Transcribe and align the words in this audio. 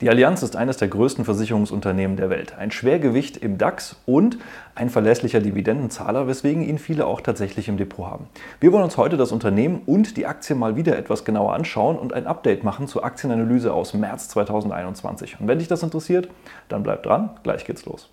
Die 0.00 0.08
Allianz 0.08 0.42
ist 0.42 0.56
eines 0.56 0.78
der 0.78 0.88
größten 0.88 1.26
Versicherungsunternehmen 1.26 2.16
der 2.16 2.30
Welt, 2.30 2.56
ein 2.56 2.70
Schwergewicht 2.70 3.36
im 3.36 3.58
DAX 3.58 3.96
und 4.06 4.38
ein 4.74 4.88
verlässlicher 4.88 5.40
Dividendenzahler, 5.40 6.26
weswegen 6.26 6.62
ihn 6.62 6.78
viele 6.78 7.04
auch 7.04 7.20
tatsächlich 7.20 7.68
im 7.68 7.76
Depot 7.76 8.06
haben. 8.06 8.26
Wir 8.60 8.72
wollen 8.72 8.84
uns 8.84 8.96
heute 8.96 9.18
das 9.18 9.30
Unternehmen 9.30 9.82
und 9.84 10.16
die 10.16 10.24
Aktie 10.24 10.56
mal 10.56 10.74
wieder 10.74 10.96
etwas 10.96 11.26
genauer 11.26 11.52
anschauen 11.52 11.98
und 11.98 12.14
ein 12.14 12.26
Update 12.26 12.64
machen 12.64 12.88
zur 12.88 13.04
Aktienanalyse 13.04 13.74
aus 13.74 13.92
März 13.92 14.28
2021. 14.30 15.38
Und 15.38 15.48
wenn 15.48 15.58
dich 15.58 15.68
das 15.68 15.82
interessiert, 15.82 16.30
dann 16.70 16.82
bleib 16.82 17.02
dran, 17.02 17.28
gleich 17.42 17.66
geht's 17.66 17.84
los. 17.84 18.08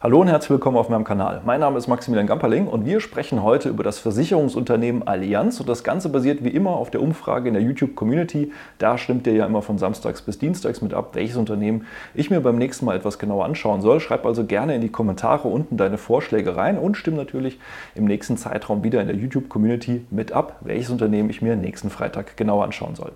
Hallo 0.00 0.20
und 0.20 0.28
herzlich 0.28 0.50
willkommen 0.50 0.76
auf 0.76 0.88
meinem 0.88 1.02
Kanal. 1.02 1.42
Mein 1.44 1.58
Name 1.58 1.76
ist 1.76 1.88
Maximilian 1.88 2.28
Gamperling 2.28 2.68
und 2.68 2.86
wir 2.86 3.00
sprechen 3.00 3.42
heute 3.42 3.68
über 3.68 3.82
das 3.82 3.98
Versicherungsunternehmen 3.98 5.08
Allianz 5.08 5.58
und 5.58 5.68
das 5.68 5.82
Ganze 5.82 6.08
basiert 6.08 6.44
wie 6.44 6.50
immer 6.50 6.76
auf 6.76 6.90
der 6.90 7.02
Umfrage 7.02 7.48
in 7.48 7.54
der 7.54 7.64
YouTube-Community. 7.64 8.52
Da 8.78 8.96
stimmt 8.96 9.26
ihr 9.26 9.32
ja 9.32 9.44
immer 9.44 9.60
von 9.60 9.76
Samstags 9.76 10.22
bis 10.22 10.38
Dienstags 10.38 10.82
mit 10.82 10.94
ab, 10.94 11.16
welches 11.16 11.36
Unternehmen 11.36 11.84
ich 12.14 12.30
mir 12.30 12.40
beim 12.40 12.58
nächsten 12.58 12.84
Mal 12.84 12.94
etwas 12.94 13.18
genauer 13.18 13.44
anschauen 13.44 13.80
soll. 13.80 13.98
Schreib 13.98 14.24
also 14.24 14.44
gerne 14.44 14.76
in 14.76 14.82
die 14.82 14.88
Kommentare 14.88 15.48
unten 15.48 15.76
deine 15.76 15.98
Vorschläge 15.98 16.54
rein 16.54 16.78
und 16.78 16.96
stimm 16.96 17.16
natürlich 17.16 17.58
im 17.96 18.04
nächsten 18.04 18.36
Zeitraum 18.36 18.84
wieder 18.84 19.00
in 19.00 19.08
der 19.08 19.16
YouTube-Community 19.16 20.06
mit 20.12 20.30
ab, 20.30 20.58
welches 20.60 20.90
Unternehmen 20.90 21.28
ich 21.28 21.42
mir 21.42 21.56
nächsten 21.56 21.90
Freitag 21.90 22.36
genauer 22.36 22.62
anschauen 22.62 22.94
soll. 22.94 23.10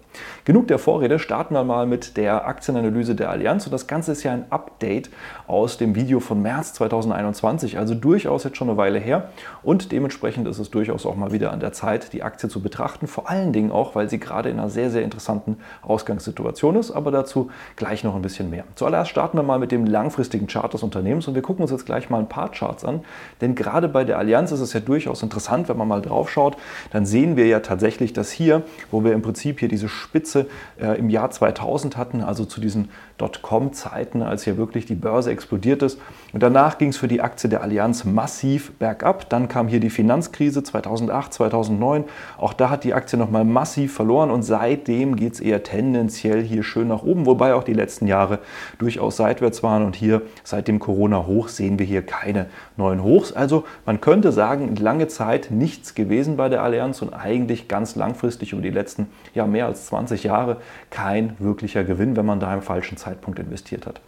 Genug 0.45 0.67
der 0.67 0.81
Vorrede, 0.81 1.21
starten 1.21 1.55
wir 1.55 1.63
mal 1.63 1.87
mit 1.87 2.17
der 2.17 2.49
Aktienanalyse 2.49 3.15
der 3.15 3.31
Allianz 3.31 3.67
und 3.67 3.73
das 3.73 3.87
Ganze 3.87 4.11
ist 4.11 4.25
ja 4.25 4.33
ein 4.33 4.47
Update 4.51 5.11
aus 5.47 5.79
dem 5.79 5.95
Video 5.95 6.19
von 6.19 6.43
März 6.43 6.72
2021, 6.73 7.79
also 7.79 7.95
durchaus 7.95 8.45
jetzt 8.45 8.57
schon 8.57 8.69
eine 8.69 8.77
Weile 8.77 8.99
her. 8.99 9.31
Und 9.63 9.93
dementsprechend 9.93 10.49
ist 10.49 10.59
es 10.59 10.71
durchaus 10.71 11.07
auch 11.07 11.17
mal 11.17 11.33
wieder 11.33 11.53
an 11.53 11.61
der 11.61 11.73
Zeit, 11.73 12.13
die 12.13 12.23
Aktie 12.23 12.49
zu 12.49 12.61
betrachten. 12.61 13.07
Vor 13.07 13.29
allen 13.29 13.53
Dingen 13.53 13.71
auch, 13.71 13.95
weil 13.95 14.09
sie 14.09 14.19
gerade 14.19 14.49
in 14.49 14.59
einer 14.59 14.69
sehr, 14.69 14.91
sehr 14.91 15.03
interessanten 15.03 15.59
Ausgangssituation 15.83 16.77
ist. 16.77 16.91
Aber 16.91 17.11
dazu 17.11 17.51
gleich 17.77 18.05
noch 18.05 18.15
ein 18.15 18.23
bisschen 18.23 18.51
mehr. 18.51 18.65
Zuallererst 18.75 19.11
starten 19.11 19.39
wir 19.39 19.43
mal 19.43 19.59
mit 19.59 19.73
dem 19.73 19.87
langfristigen 19.87 20.47
Chart 20.47 20.73
des 20.73 20.83
Unternehmens 20.83 21.29
und 21.29 21.35
wir 21.35 21.43
gucken 21.43 21.63
uns 21.63 21.71
jetzt 21.71 21.87
gleich 21.87 22.11
mal 22.11 22.19
ein 22.19 22.29
paar 22.29 22.51
Charts 22.51 22.85
an. 22.85 23.01
Denn 23.41 23.55
gerade 23.55 23.89
bei 23.89 24.05
der 24.05 24.19
Allianz 24.19 24.53
ist 24.53 24.61
es 24.61 24.73
ja 24.73 24.81
durchaus 24.81 25.23
interessant, 25.23 25.69
wenn 25.69 25.77
man 25.77 25.89
mal 25.89 26.03
drauf 26.03 26.31
schaut, 26.31 26.57
dann 26.91 27.07
sehen 27.07 27.37
wir 27.37 27.47
ja 27.47 27.61
tatsächlich, 27.61 28.13
dass 28.13 28.31
hier, 28.31 28.63
wo 28.91 29.05
wir 29.05 29.13
im 29.13 29.23
Prinzip 29.23 29.61
hier 29.61 29.69
diese 29.69 29.89
Spitze 29.89 30.47
äh, 30.81 30.99
im 30.99 31.11
Jahr 31.11 31.31
2000 31.31 31.97
hatten, 31.97 32.23
also 32.23 32.45
zu 32.45 32.61
diesen 32.61 32.91
Dotcom-Zeiten, 33.19 34.23
als 34.23 34.45
hier 34.45 34.57
wirklich 34.57 34.87
die 34.87 34.95
Börse 34.95 35.31
explodiert 35.31 35.83
ist. 35.83 35.99
Und 36.33 36.43
danach 36.43 36.79
ging 36.79 36.89
es 36.89 36.97
für 36.97 37.09
die 37.09 37.21
Aktie 37.21 37.51
der 37.51 37.63
Allianz 37.63 38.05
massiv 38.05 38.73
bergab. 38.79 39.29
Dann 39.29 39.49
kam 39.49 39.69
hier 39.69 39.81
die 39.81 39.91
Finanzkrise 39.91 40.63
2008, 40.63 41.35
2009. 41.35 42.05
Auch 42.39 42.55
da 42.55 42.71
hat 42.71 42.85
die 42.85 42.95
Aktie 42.95 43.19
nochmal 43.19 43.45
massiv 43.45 43.93
verloren 43.93 44.31
und 44.31 44.43
seitdem 44.43 45.17
geht 45.17 45.35
es 45.35 45.41
eher 45.41 45.63
tendenziell 45.63 46.43
hier 46.43 46.63
schön 46.63 46.89
nach 46.89 47.03
oben, 47.03 47.27
wobei 47.27 47.55
auch 47.55 47.65
die 47.65 47.75
letzten 47.75 48.07
Jahre 48.07 48.39
durchaus 48.79 49.19
seitwärts 49.19 49.63
waren. 49.63 49.85
Und 49.85 49.95
hier 49.95 50.23
seit 50.43 50.69
dem 50.69 50.79
Corona-Hoch 50.79 51.49
sehen 51.49 51.79
wir 51.79 51.85
hier 51.85 52.03
keine 52.03 52.47
neuen 52.79 53.03
Hochs. 53.03 53.33
Also 53.33 53.65
man 53.85 54.01
könnte 54.01 54.33
sagen, 54.33 54.75
lange 54.77 55.09
Zeit 55.09 55.51
nichts 55.51 55.95
gewesen 55.95 56.39
bei 56.39 56.49
der 56.49 56.63
Allianz 56.63 57.03
und 57.03 57.13
eigentlich 57.13 57.69
ganz 57.69 57.95
langfristig 57.95 58.53
über 58.53 58.63
die 58.63 58.71
letzten 58.71 59.09
ja, 59.35 59.47
mehr 59.47 59.67
als 59.67 59.87
20 59.87 60.25
Jahre 60.25 60.57
kein 60.89 61.37
wirklicher 61.39 61.85
Gewinn, 61.85 62.17
wenn 62.17 62.25
man 62.25 62.41
da 62.41 62.55
im 62.55 62.63
falschen 62.63 62.97
Zeitpunkt 62.97 63.39
investiert 63.39 63.87
hat. 63.87 64.01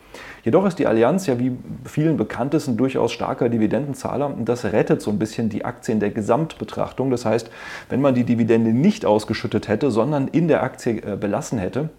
Jedoch 0.45 0.67
ist 0.67 0.79
die 0.79 0.87
Allianz 0.87 1.27
ja 1.27 1.39
wie 1.39 1.57
vielen 1.85 2.14
bekannt 2.17 2.55
ist 2.55 2.69
ein 2.69 2.77
durchaus 2.77 3.13
starker 3.13 3.49
Dividendenzahler 3.49 4.27
und 4.27 4.49
das 4.49 4.65
rettet 4.65 5.03
so 5.03 5.11
ein 5.11 5.19
bisschen 5.19 5.49
die 5.49 5.65
Aktien 5.65 6.01
der 6.01 6.11
Gesamtbetrachtung. 6.11 7.11
Das 7.11 7.25
heißt, 7.25 7.51
wenn 7.89 8.01
man 8.01 8.15
die 8.15 8.25
Dividende 8.25 8.73
nicht 8.73 9.07
ausgeschüttet 9.07 9.69
hätte, 9.69 9.91
sondern 9.91 10.29
in 10.29 10.49
der 10.49 10.63
Aktie 10.63 11.03
äh, 11.03 11.17
belassen 11.17 11.59
hätte, 11.59 11.91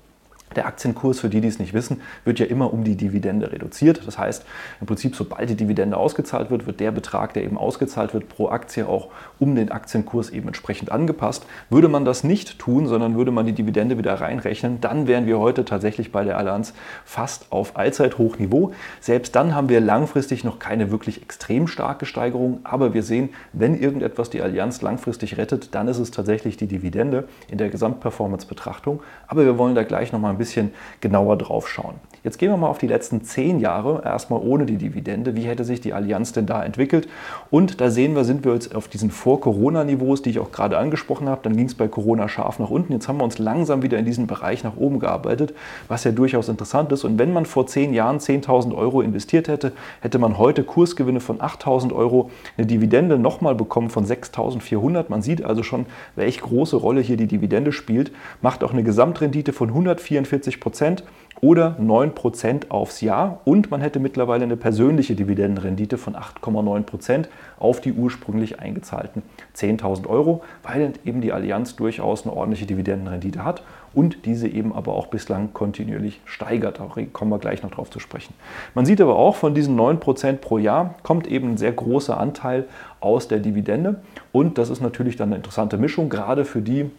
der 0.55 0.65
Aktienkurs, 0.67 1.19
für 1.19 1.29
die, 1.29 1.41
die 1.41 1.47
es 1.47 1.59
nicht 1.59 1.73
wissen, 1.73 2.01
wird 2.23 2.39
ja 2.39 2.45
immer 2.45 2.73
um 2.73 2.83
die 2.83 2.95
Dividende 2.95 3.51
reduziert. 3.51 4.01
Das 4.05 4.17
heißt, 4.17 4.45
im 4.79 4.87
Prinzip, 4.87 5.15
sobald 5.15 5.49
die 5.49 5.55
Dividende 5.55 5.97
ausgezahlt 5.97 6.49
wird, 6.51 6.65
wird 6.65 6.79
der 6.79 6.91
Betrag, 6.91 7.33
der 7.33 7.43
eben 7.43 7.57
ausgezahlt 7.57 8.13
wird, 8.13 8.29
pro 8.29 8.49
Aktie 8.49 8.87
auch 8.87 9.09
um 9.39 9.55
den 9.55 9.71
Aktienkurs 9.71 10.29
eben 10.29 10.47
entsprechend 10.47 10.91
angepasst. 10.91 11.45
Würde 11.69 11.87
man 11.87 12.05
das 12.05 12.23
nicht 12.23 12.59
tun, 12.59 12.87
sondern 12.87 13.15
würde 13.15 13.31
man 13.31 13.45
die 13.45 13.53
Dividende 13.53 13.97
wieder 13.97 14.13
reinrechnen, 14.15 14.81
dann 14.81 15.07
wären 15.07 15.25
wir 15.25 15.39
heute 15.39 15.65
tatsächlich 15.65 16.11
bei 16.11 16.23
der 16.23 16.37
Allianz 16.37 16.73
fast 17.03 17.51
auf 17.51 17.77
Allzeithochniveau. 17.77 18.71
Selbst 18.99 19.35
dann 19.35 19.55
haben 19.55 19.69
wir 19.69 19.81
langfristig 19.81 20.43
noch 20.43 20.59
keine 20.59 20.91
wirklich 20.91 21.21
extrem 21.21 21.67
starke 21.67 22.05
Steigerung, 22.05 22.59
aber 22.63 22.93
wir 22.93 23.03
sehen, 23.03 23.29
wenn 23.53 23.79
irgendetwas 23.79 24.29
die 24.29 24.41
Allianz 24.41 24.81
langfristig 24.81 25.37
rettet, 25.37 25.75
dann 25.75 25.87
ist 25.87 25.99
es 25.99 26.11
tatsächlich 26.11 26.57
die 26.57 26.67
Dividende 26.67 27.27
in 27.49 27.57
der 27.57 27.69
Gesamtperformance-Betrachtung. 27.69 29.01
Aber 29.27 29.45
wir 29.45 29.57
wollen 29.57 29.75
da 29.75 29.83
gleich 29.83 30.11
nochmal 30.11 30.31
ein 30.31 30.37
bisschen 30.37 30.44
bisschen 30.45 30.71
genauer 31.01 31.37
drauf 31.37 31.67
schauen. 31.67 31.95
Jetzt 32.23 32.39
gehen 32.39 32.49
wir 32.49 32.57
mal 32.57 32.69
auf 32.69 32.79
die 32.79 32.87
letzten 32.87 33.23
zehn 33.23 33.59
Jahre, 33.59 34.01
erstmal 34.03 34.41
ohne 34.41 34.65
die 34.65 34.77
Dividende. 34.77 35.35
Wie 35.35 35.43
hätte 35.43 35.63
sich 35.63 35.79
die 35.79 35.93
Allianz 35.93 36.33
denn 36.33 36.47
da 36.47 36.63
entwickelt? 36.63 37.07
Und 37.51 37.81
da 37.81 37.91
sehen 37.91 38.15
wir, 38.15 38.23
sind 38.23 38.43
wir 38.43 38.53
jetzt 38.53 38.73
auf 38.73 38.87
diesen 38.87 39.11
Vor-Corona-Niveaus, 39.11 40.23
die 40.23 40.31
ich 40.31 40.39
auch 40.39 40.51
gerade 40.51 40.79
angesprochen 40.79 41.29
habe. 41.29 41.41
Dann 41.43 41.55
ging 41.55 41.67
es 41.67 41.75
bei 41.75 41.87
Corona 41.87 42.27
scharf 42.27 42.57
nach 42.57 42.71
unten. 42.71 42.93
Jetzt 42.93 43.07
haben 43.07 43.19
wir 43.19 43.25
uns 43.25 43.37
langsam 43.37 43.83
wieder 43.83 43.99
in 43.99 44.05
diesen 44.05 44.25
Bereich 44.25 44.63
nach 44.63 44.75
oben 44.75 44.99
gearbeitet, 44.99 45.53
was 45.87 46.03
ja 46.03 46.11
durchaus 46.11 46.49
interessant 46.49 46.91
ist. 46.91 47.03
Und 47.03 47.19
wenn 47.19 47.31
man 47.31 47.45
vor 47.45 47.67
zehn 47.67 47.93
Jahren 47.93 48.17
10.000 48.17 48.75
Euro 48.75 49.01
investiert 49.01 49.47
hätte, 49.47 49.71
hätte 50.01 50.17
man 50.17 50.39
heute 50.39 50.63
Kursgewinne 50.63 51.19
von 51.19 51.37
8.000 51.37 51.93
Euro, 51.93 52.31
eine 52.57 52.65
Dividende 52.65 53.19
nochmal 53.19 53.53
bekommen 53.53 53.91
von 53.91 54.03
6.400. 54.03 55.05
Man 55.09 55.21
sieht 55.21 55.45
also 55.45 55.61
schon, 55.61 55.85
welche 56.15 56.41
große 56.41 56.75
Rolle 56.75 57.01
hier 57.01 57.17
die 57.17 57.27
Dividende 57.27 57.71
spielt. 57.71 58.11
Macht 58.41 58.63
auch 58.63 58.73
eine 58.73 58.81
Gesamtrendite 58.81 59.53
von 59.53 59.69
144 59.69 60.24
Prozent 60.59 61.03
oder 61.41 61.75
9% 61.79 62.69
aufs 62.69 63.01
Jahr 63.01 63.41
und 63.43 63.69
man 63.69 63.81
hätte 63.81 63.99
mittlerweile 63.99 64.43
eine 64.43 64.57
persönliche 64.57 65.15
Dividendenrendite 65.15 65.97
von 65.97 66.15
8,9% 66.15 67.25
auf 67.59 67.81
die 67.81 67.93
ursprünglich 67.93 68.59
eingezahlten 68.59 69.21
10.000 69.55 70.07
Euro, 70.07 70.43
weil 70.63 70.93
eben 71.03 71.21
die 71.21 71.33
Allianz 71.33 71.75
durchaus 71.75 72.25
eine 72.25 72.35
ordentliche 72.35 72.65
Dividendenrendite 72.65 73.43
hat 73.43 73.63
und 73.93 74.25
diese 74.25 74.47
eben 74.47 74.73
aber 74.73 74.93
auch 74.93 75.07
bislang 75.07 75.53
kontinuierlich 75.53 76.21
steigert. 76.25 76.79
Da 76.79 76.89
kommen 77.11 77.31
wir 77.31 77.39
gleich 77.39 77.63
noch 77.63 77.71
drauf 77.71 77.89
zu 77.89 77.99
sprechen. 77.99 78.33
Man 78.73 78.85
sieht 78.85 79.01
aber 79.01 79.15
auch, 79.15 79.35
von 79.35 79.53
diesen 79.53 79.77
9% 79.79 80.37
pro 80.37 80.57
Jahr 80.57 80.95
kommt 81.03 81.27
eben 81.27 81.51
ein 81.51 81.57
sehr 81.57 81.71
großer 81.71 82.19
Anteil 82.19 82.65
aus 83.01 83.27
der 83.27 83.39
Dividende 83.39 84.01
und 84.31 84.57
das 84.57 84.69
ist 84.69 84.81
natürlich 84.81 85.15
dann 85.15 85.29
eine 85.29 85.37
interessante 85.37 85.77
Mischung, 85.77 86.09
gerade 86.09 86.45
für 86.45 86.61
die, 86.61 86.89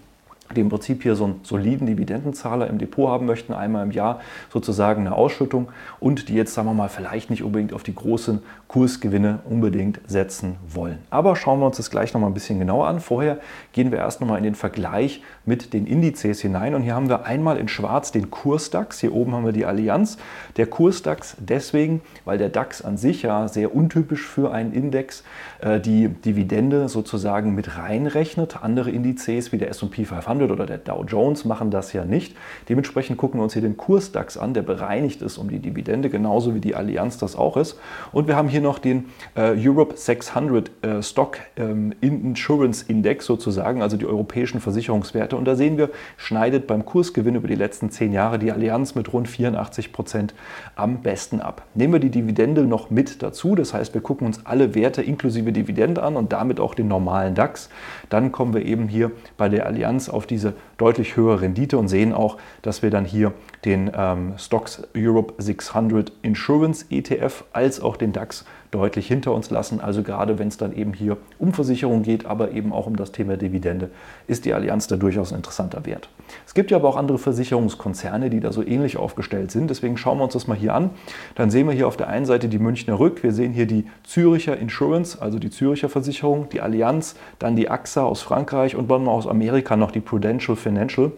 die 0.55 0.61
im 0.61 0.69
Prinzip 0.69 1.03
hier 1.03 1.17
so 1.17 1.25
einen 1.25 1.41
soliden 1.43 1.87
Dividendenzahler 1.87 2.69
im 2.69 2.79
Depot 2.79 3.09
haben 3.09 3.27
möchten, 3.27 3.53
einmal 3.53 3.85
im 3.85 3.91
Jahr 3.91 4.21
sozusagen 4.53 5.07
eine 5.07 5.15
Ausschüttung 5.15 5.69
und 6.01 6.29
die 6.29 6.35
jetzt, 6.35 6.55
sagen 6.55 6.69
wir 6.69 6.75
mal, 6.75 6.89
vielleicht 6.89 7.31
nicht 7.31 7.43
unbedingt 7.43 7.73
auf 7.73 7.83
die 7.83 7.95
großen 7.95 8.41
Kursgewinne 8.69 9.41
unbedingt 9.49 10.01
setzen 10.07 10.57
wollen. 10.69 10.99
Aber 11.11 11.37
schauen 11.37 11.61
wir 11.61 11.67
uns 11.67 11.77
das 11.77 11.91
gleich 11.91 12.15
nochmal 12.15 12.31
ein 12.31 12.35
bisschen 12.35 12.59
genauer 12.59 12.87
an. 12.87 13.01
Vorher 13.01 13.39
gehen 13.73 13.91
wir 13.91 13.99
erst 13.99 14.21
nochmal 14.21 14.39
in 14.39 14.45
den 14.45 14.55
Vergleich 14.55 15.23
mit 15.45 15.73
den 15.73 15.87
Indizes 15.87 16.41
hinein 16.41 16.75
und 16.75 16.83
hier 16.83 16.95
haben 16.95 17.09
wir 17.09 17.25
einmal 17.25 17.57
in 17.57 17.69
schwarz 17.69 18.13
den 18.13 18.31
Kursdax, 18.31 19.01
hier 19.01 19.15
oben 19.15 19.33
haben 19.35 19.45
wir 19.45 19.53
die 19.53 19.67
Allianz. 19.67 20.19
Der 20.57 20.67
Kursdax 20.67 21.37
deswegen, 21.39 22.01
weil 22.25 22.39
der 22.39 22.49
DAX 22.49 22.83
an 22.83 22.97
sich 22.97 23.23
ja 23.23 23.49
sehr 23.49 23.75
untypisch 23.75 24.27
für 24.27 24.53
einen 24.53 24.73
Index 24.73 25.25
äh, 25.61 25.81
die 25.81 26.09
Dividende 26.09 26.89
sozusagen 26.89 27.55
mit 27.55 27.77
reinrechnet. 27.79 28.63
Andere 28.63 28.91
Indizes 28.91 29.53
wie 29.53 29.59
der 29.59 29.71
S&P 29.71 30.05
500 30.05 30.36
500 30.37 30.51
oder 30.51 30.67
der 30.67 30.79
Dow 30.79 31.05
Jones 31.05 31.45
machen 31.45 31.71
das 31.71 31.93
ja 31.93 32.05
nicht. 32.05 32.37
Dementsprechend 32.69 33.17
gucken 33.17 33.41
wir 33.41 33.45
uns 33.45 33.55
hier 33.55 33.63
den 33.63 33.77
Kursdax 33.77 34.37
an, 34.37 34.55
der 34.55 34.63
bereinigt 34.63 35.23
ist 35.23 35.39
um 35.39 35.49
die 35.49 35.59
Dividende, 35.59 36.11
genauso 36.11 36.55
wie 36.55 36.61
die 36.61 36.75
Allianz 36.75 37.19
das 37.19 37.37
auch 37.37 37.57
ist. 37.57 37.79
Und 38.13 38.29
wir 38.29 38.37
haben 38.37 38.49
hier 38.49 38.61
noch 38.61 38.79
den 38.79 39.07
äh, 39.35 39.55
Europe 39.57 39.97
600 39.97 40.71
äh, 40.83 41.03
Stock 41.03 41.39
ähm, 41.57 41.95
Insurance 42.01 42.85
Index 42.89 43.27
sozusagen, 43.27 43.83
also 43.83 43.97
die 43.97 44.07
europäischen 44.07 44.61
Versicherungswerte. 44.61 45.37
Und 45.37 45.47
da 45.47 45.57
sehen 45.57 45.79
wir, 45.79 45.91
schneidet 46.17 46.67
beim 46.67 46.85
Kursgewinn 46.85 47.35
über 47.35 47.49
die 47.49 47.55
letzten 47.55 47.91
zehn 47.91 48.13
Jahre 48.13 48.39
die 48.39 48.53
Allianz 48.53 48.95
mit 48.95 49.13
rund 49.13 49.29
84 49.29 49.93
Prozent 49.93 50.35
am 50.75 51.03
besten 51.03 51.41
ab. 51.41 51.63
Nehmen 51.75 51.95
wir 51.95 52.01
die 52.01 52.11
Dividende 52.11 52.63
noch 52.63 52.91
mit 52.91 53.23
dazu, 53.23 53.55
das 53.55 53.73
heißt, 53.73 53.95
wir 53.95 54.01
gucken 54.01 54.27
uns 54.27 54.45
alle 54.45 54.75
Werte 54.75 55.03
inklusive 55.03 55.53
Dividende 55.53 56.03
an 56.03 56.17
und 56.17 56.33
damit 56.33 56.61
auch 56.61 56.75
den 56.75 56.89
normalen 56.89 57.35
DAX, 57.35 57.69
dann 58.09 58.33
kommen 58.33 58.55
wir 58.55 58.65
eben 58.65 58.89
hier 58.89 59.11
bei 59.37 59.49
der 59.49 59.67
Allianz 59.67 60.09
auf 60.09 60.26
diese 60.27 60.55
deutlich 60.79 61.17
höhere 61.17 61.41
Rendite 61.41 61.79
und 61.79 61.89
sehen 61.89 62.13
auch, 62.13 62.37
dass 62.63 62.83
wir 62.83 62.91
dann 62.91 63.05
hier 63.05 63.33
den 63.65 63.91
ähm, 63.97 64.35
Stocks 64.39 64.83
Europe 64.97 65.35
600 65.39 66.13
Insurance 66.23 66.87
ETF 66.91 67.45
als 67.53 67.81
auch 67.81 67.97
den 67.97 68.13
DAX 68.13 68.45
deutlich 68.77 69.09
hinter 69.09 69.33
uns 69.33 69.51
lassen. 69.51 69.81
Also 69.81 70.03
gerade 70.03 70.39
wenn 70.39 70.49
es 70.49 70.59
dann 70.59 70.75
eben 70.75 70.93
hier 70.93 71.17
um 71.39 71.53
Versicherung 71.53 72.03
geht, 72.03 72.27
aber 72.27 72.53
eben 72.53 72.73
auch 72.73 72.87
um 72.87 72.97
das 72.97 73.11
Thema 73.11 73.37
Dividende, 73.37 73.91
ist 74.27 74.45
die 74.45 74.53
Allianz 74.53 74.87
da 74.87 74.97
durchaus 74.97 75.33
ein 75.33 75.37
interessanter 75.37 75.87
Wert. 75.87 76.09
Es 76.47 76.55
gibt 76.55 76.71
ja 76.71 76.77
aber 76.77 76.89
auch 76.89 76.97
andere 76.97 77.19
Versicherungskonzerne, 77.19 78.31
die 78.31 78.41
da 78.41 78.53
so 78.53 78.63
ähnlich 78.63 78.97
aufgestellt 78.97 79.51
sind. 79.51 79.71
Deswegen 79.71 79.97
schauen 79.97 80.19
wir 80.19 80.25
uns 80.25 80.35
das 80.35 80.47
mal 80.47 80.57
hier 80.57 80.75
an. 80.75 80.91
Dann 81.35 81.51
sehen 81.51 81.67
wir 81.67 81.75
hier 81.75 81.89
auf 81.89 81.97
der 81.97 82.09
einen 82.09 82.27
Seite 82.27 82.49
die 82.49 82.59
Münchner 82.59 82.99
Rück, 82.99 83.23
wir 83.23 83.33
sehen 83.33 83.53
hier 83.53 83.67
die 83.67 83.87
Züricher 84.05 84.57
Insurance, 84.57 85.21
also 85.21 85.39
die 85.39 85.51
Züricher 85.51 85.89
Versicherung, 85.89 86.49
die 86.51 86.61
Allianz, 86.61 87.17
dann 87.39 87.57
die 87.57 87.71
AXA 87.71 88.05
aus 88.05 88.23
Frankreich 88.23 88.77
und 88.77 88.91
dann 88.91 89.09
aus 89.09 89.27
Amerika 89.27 89.77
noch 89.77 89.91
die 89.91 90.01
Prudential 90.01 90.57
Financial. 90.57 91.13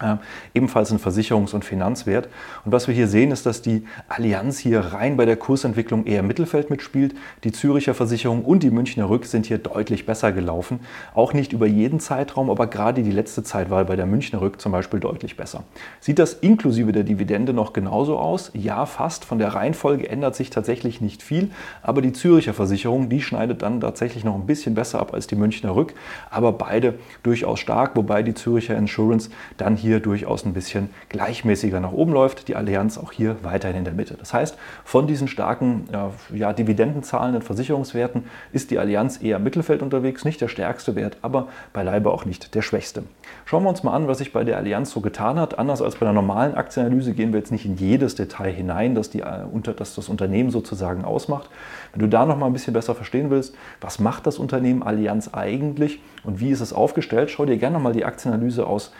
Äh, 0.00 0.16
ebenfalls 0.54 0.90
ein 0.90 0.98
Versicherungs- 0.98 1.54
und 1.54 1.64
Finanzwert. 1.64 2.28
Und 2.64 2.72
was 2.72 2.88
wir 2.88 2.94
hier 2.96 3.06
sehen, 3.06 3.30
ist, 3.30 3.46
dass 3.46 3.62
die 3.62 3.86
Allianz 4.08 4.58
hier 4.58 4.80
rein 4.80 5.16
bei 5.16 5.24
der 5.24 5.36
Kursentwicklung 5.36 6.04
eher 6.04 6.24
Mittelfeld 6.24 6.68
mitspielt. 6.68 7.14
Die 7.44 7.52
Züricher 7.52 7.94
Versicherung 7.94 8.44
und 8.44 8.64
die 8.64 8.72
Münchner 8.72 9.08
Rück 9.08 9.24
sind 9.24 9.46
hier 9.46 9.58
deutlich 9.58 10.04
besser 10.04 10.32
gelaufen. 10.32 10.80
Auch 11.14 11.32
nicht 11.32 11.52
über 11.52 11.66
jeden 11.66 12.00
Zeitraum, 12.00 12.50
aber 12.50 12.66
gerade 12.66 13.04
die 13.04 13.12
letzte 13.12 13.44
Zeit 13.44 13.70
war 13.70 13.84
bei 13.84 13.94
der 13.94 14.06
Münchner 14.06 14.40
Rück 14.40 14.60
zum 14.60 14.72
Beispiel 14.72 14.98
deutlich 14.98 15.36
besser. 15.36 15.62
Sieht 16.00 16.18
das 16.18 16.32
inklusive 16.34 16.90
der 16.90 17.04
Dividende 17.04 17.52
noch 17.52 17.72
genauso 17.72 18.18
aus? 18.18 18.50
Ja, 18.52 18.86
fast. 18.86 19.24
Von 19.24 19.38
der 19.38 19.54
Reihenfolge 19.54 20.08
ändert 20.08 20.34
sich 20.34 20.50
tatsächlich 20.50 21.00
nicht 21.00 21.22
viel, 21.22 21.52
aber 21.82 22.02
die 22.02 22.12
Züricher 22.12 22.52
Versicherung, 22.52 23.08
die 23.08 23.22
schneidet 23.22 23.62
dann 23.62 23.80
tatsächlich 23.80 24.24
noch 24.24 24.34
ein 24.34 24.46
bisschen 24.46 24.74
besser 24.74 24.98
ab 24.98 25.14
als 25.14 25.28
die 25.28 25.36
Münchner 25.36 25.76
Rück, 25.76 25.94
aber 26.30 26.50
beide 26.50 26.94
durchaus 27.22 27.60
stark, 27.60 27.94
wobei 27.94 28.24
die 28.24 28.34
Züricher 28.34 28.76
Insurance 28.76 29.30
dann 29.56 29.76
hier 29.76 29.83
durchaus 29.92 30.44
ein 30.44 30.52
bisschen 30.52 30.90
gleichmäßiger 31.08 31.80
nach 31.80 31.92
oben 31.92 32.12
läuft. 32.12 32.48
Die 32.48 32.56
Allianz 32.56 32.98
auch 32.98 33.12
hier 33.12 33.36
weiterhin 33.42 33.78
in 33.78 33.84
der 33.84 33.94
Mitte. 33.94 34.14
Das 34.18 34.34
heißt, 34.34 34.56
von 34.84 35.06
diesen 35.06 35.28
starken 35.28 35.88
ja, 36.34 36.52
dividendenzahlenden 36.52 37.42
Versicherungswerten 37.42 38.24
ist 38.52 38.70
die 38.70 38.78
Allianz 38.78 39.22
eher 39.22 39.38
Mittelfeld 39.38 39.82
unterwegs, 39.82 40.24
nicht 40.24 40.40
der 40.40 40.48
stärkste 40.48 40.94
Wert, 40.94 41.18
aber 41.22 41.48
beileibe 41.72 42.10
auch 42.10 42.24
nicht 42.24 42.54
der 42.54 42.62
schwächste. 42.62 43.04
Schauen 43.44 43.62
wir 43.62 43.68
uns 43.68 43.82
mal 43.82 43.92
an, 43.92 44.08
was 44.08 44.18
sich 44.18 44.32
bei 44.32 44.44
der 44.44 44.56
Allianz 44.56 44.90
so 44.90 45.00
getan 45.00 45.38
hat. 45.38 45.58
Anders 45.58 45.82
als 45.82 45.96
bei 45.96 46.06
der 46.06 46.12
normalen 46.12 46.54
Aktienanalyse 46.54 47.12
gehen 47.12 47.32
wir 47.32 47.38
jetzt 47.40 47.52
nicht 47.52 47.66
in 47.66 47.76
jedes 47.76 48.14
Detail 48.14 48.52
hinein, 48.52 48.94
das, 48.94 49.10
die, 49.10 49.20
äh, 49.20 49.44
das 49.76 49.94
das 49.94 50.08
Unternehmen 50.08 50.50
sozusagen 50.50 51.04
ausmacht. 51.04 51.50
Wenn 51.92 52.00
du 52.00 52.08
da 52.08 52.26
noch 52.26 52.36
mal 52.36 52.46
ein 52.46 52.52
bisschen 52.52 52.74
besser 52.74 52.94
verstehen 52.94 53.30
willst, 53.30 53.54
was 53.80 53.98
macht 53.98 54.26
das 54.26 54.38
Unternehmen 54.38 54.82
Allianz 54.82 55.30
eigentlich 55.32 56.00
und 56.24 56.40
wie 56.40 56.50
ist 56.50 56.60
es 56.60 56.72
aufgestellt, 56.72 57.30
schau 57.30 57.44
dir 57.44 57.56
gerne 57.56 57.74
noch 57.74 57.82
mal 57.82 57.92
die 57.92 58.04
Aktienanalyse 58.04 58.66
aus 58.66 58.92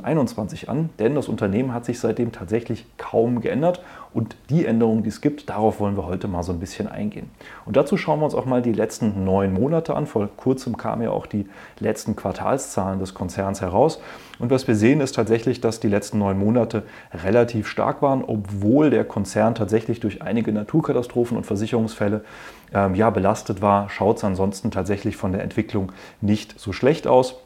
2021 0.00 0.68
an, 0.68 0.90
denn 0.98 1.14
das 1.14 1.28
Unternehmen 1.28 1.72
hat 1.72 1.84
sich 1.84 2.00
seitdem 2.00 2.32
tatsächlich 2.32 2.86
kaum 2.96 3.40
geändert 3.40 3.82
und 4.12 4.36
die 4.48 4.66
Änderungen, 4.66 5.02
die 5.02 5.08
es 5.08 5.20
gibt, 5.20 5.48
darauf 5.48 5.78
wollen 5.78 5.96
wir 5.96 6.06
heute 6.06 6.26
mal 6.26 6.42
so 6.42 6.52
ein 6.52 6.58
bisschen 6.58 6.88
eingehen. 6.88 7.30
Und 7.64 7.76
dazu 7.76 7.96
schauen 7.96 8.20
wir 8.20 8.24
uns 8.24 8.34
auch 8.34 8.44
mal 8.44 8.62
die 8.62 8.72
letzten 8.72 9.24
neun 9.24 9.52
Monate 9.52 9.94
an. 9.94 10.06
Vor 10.06 10.28
kurzem 10.36 10.76
kamen 10.76 11.02
ja 11.02 11.10
auch 11.10 11.26
die 11.26 11.46
letzten 11.78 12.16
Quartalszahlen 12.16 12.98
des 12.98 13.14
Konzerns 13.14 13.60
heraus. 13.60 14.00
Und 14.38 14.50
was 14.50 14.66
wir 14.66 14.74
sehen, 14.74 15.00
ist 15.00 15.14
tatsächlich, 15.14 15.60
dass 15.60 15.78
die 15.78 15.88
letzten 15.88 16.18
neun 16.18 16.38
Monate 16.38 16.82
relativ 17.12 17.68
stark 17.68 18.02
waren, 18.02 18.24
obwohl 18.24 18.90
der 18.90 19.04
Konzern 19.04 19.54
tatsächlich 19.54 20.00
durch 20.00 20.22
einige 20.22 20.52
Naturkatastrophen 20.52 21.36
und 21.36 21.44
Versicherungsfälle 21.44 22.24
ähm, 22.72 22.94
ja, 22.94 23.10
belastet 23.10 23.62
war, 23.62 23.90
schaut 23.90 24.16
es 24.16 24.24
ansonsten 24.24 24.70
tatsächlich 24.70 25.16
von 25.16 25.32
der 25.32 25.42
Entwicklung 25.42 25.92
nicht 26.20 26.58
so 26.58 26.72
schlecht 26.72 27.06
aus. 27.06 27.36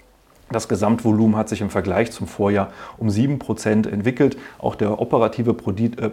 Das 0.50 0.69
Gesamtvolumen 0.69 1.37
hat 1.37 1.49
sich 1.49 1.62
im 1.62 1.70
Vergleich 1.70 2.12
zum 2.12 2.26
Vorjahr 2.26 2.70
um 2.99 3.08
7% 3.08 3.88
entwickelt. 3.88 4.37
Auch 4.58 4.75
der 4.75 5.00
operative 5.00 5.52
äh, 5.52 6.11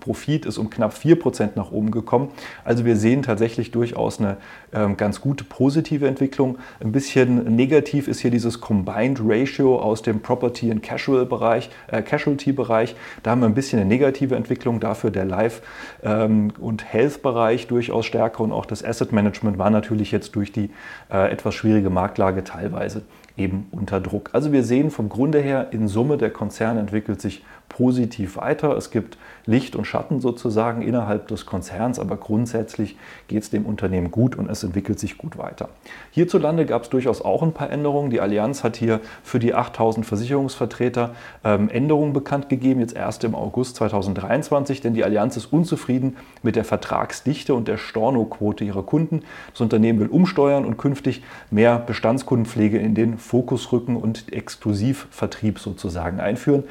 Profit 0.00 0.44
ist 0.44 0.58
um 0.58 0.70
knapp 0.70 0.92
4% 0.92 1.50
nach 1.54 1.70
oben 1.70 1.92
gekommen. 1.92 2.30
Also 2.64 2.84
wir 2.84 2.96
sehen 2.96 3.22
tatsächlich 3.22 3.70
durchaus 3.70 4.18
eine 4.18 4.38
ähm, 4.72 4.96
ganz 4.96 5.20
gute 5.20 5.44
positive 5.44 6.08
Entwicklung. 6.08 6.58
Ein 6.80 6.90
bisschen 6.90 7.54
negativ 7.54 8.08
ist 8.08 8.20
hier 8.20 8.32
dieses 8.32 8.60
Combined 8.60 9.20
Ratio 9.24 9.78
aus 9.78 10.02
dem 10.02 10.20
Property 10.20 10.72
and 10.72 10.82
Casual 10.82 11.24
Bereich, 11.24 11.70
äh, 11.86 12.02
Casualty 12.02 12.52
Bereich. 12.52 12.96
Da 13.22 13.30
haben 13.30 13.40
wir 13.40 13.46
ein 13.46 13.54
bisschen 13.54 13.78
eine 13.78 13.88
negative 13.88 14.34
Entwicklung. 14.34 14.80
Dafür 14.80 15.12
der 15.12 15.26
Life 15.26 15.62
ähm, 16.02 16.52
und 16.58 16.92
Health 16.92 17.22
Bereich 17.22 17.68
durchaus 17.68 18.04
stärker 18.04 18.42
und 18.42 18.50
auch 18.50 18.66
das 18.66 18.84
Asset 18.84 19.12
Management 19.12 19.58
war 19.58 19.70
natürlich 19.70 20.10
jetzt 20.10 20.34
durch 20.34 20.50
die 20.50 20.70
äh, 21.12 21.30
etwas 21.30 21.54
schwierige 21.54 21.88
Marktlage 21.88 22.42
teilweise 22.42 23.02
eben 23.36 23.66
unter 23.72 24.00
Druck. 24.00 24.30
Also 24.32 24.52
wir 24.52 24.62
sehen 24.62 24.90
vom 24.90 25.08
Grunde 25.08 25.40
her, 25.40 25.68
in 25.72 25.88
Summe 25.88 26.16
der 26.18 26.30
Konzern 26.30 26.78
entwickelt 26.78 27.20
sich 27.20 27.44
positiv 27.68 28.36
weiter. 28.36 28.76
Es 28.76 28.90
gibt 28.90 29.18
Licht 29.46 29.76
und 29.76 29.84
Schatten 29.84 30.20
sozusagen 30.20 30.80
innerhalb 30.80 31.28
des 31.28 31.44
Konzerns, 31.44 31.98
aber 31.98 32.16
grundsätzlich 32.16 32.96
geht 33.28 33.42
es 33.42 33.50
dem 33.50 33.66
Unternehmen 33.66 34.10
gut 34.10 34.36
und 34.36 34.48
es 34.48 34.62
entwickelt 34.62 34.98
sich 34.98 35.18
gut 35.18 35.36
weiter. 35.36 35.68
Hierzulande 36.12 36.66
gab 36.66 36.84
es 36.84 36.90
durchaus 36.90 37.20
auch 37.20 37.42
ein 37.42 37.52
paar 37.52 37.70
Änderungen. 37.70 38.10
Die 38.10 38.20
Allianz 38.20 38.64
hat 38.64 38.76
hier 38.76 39.00
für 39.22 39.38
die 39.38 39.54
8000 39.54 40.06
Versicherungsvertreter 40.06 41.14
ähm, 41.42 41.68
Änderungen 41.68 42.12
bekannt 42.12 42.48
gegeben, 42.48 42.80
jetzt 42.80 42.94
erst 42.94 43.24
im 43.24 43.34
August 43.34 43.76
2023, 43.76 44.80
denn 44.80 44.94
die 44.94 45.04
Allianz 45.04 45.36
ist 45.36 45.52
unzufrieden 45.52 46.16
mit 46.42 46.56
der 46.56 46.64
Vertragsdichte 46.64 47.54
und 47.54 47.68
der 47.68 47.76
Stornoquote 47.76 48.64
ihrer 48.64 48.84
Kunden. 48.84 49.22
Das 49.50 49.60
Unternehmen 49.60 50.00
will 50.00 50.08
umsteuern 50.08 50.64
und 50.64 50.78
künftig 50.78 51.22
mehr 51.50 51.78
Bestandskundenpflege 51.78 52.78
in 52.78 52.94
den 52.94 53.18
Fokus 53.18 53.72
rücken 53.72 53.96
und 53.96 54.32
Exklusivvertrieb 54.32 55.58
sozusagen 55.58 56.20
einführen. 56.20 56.64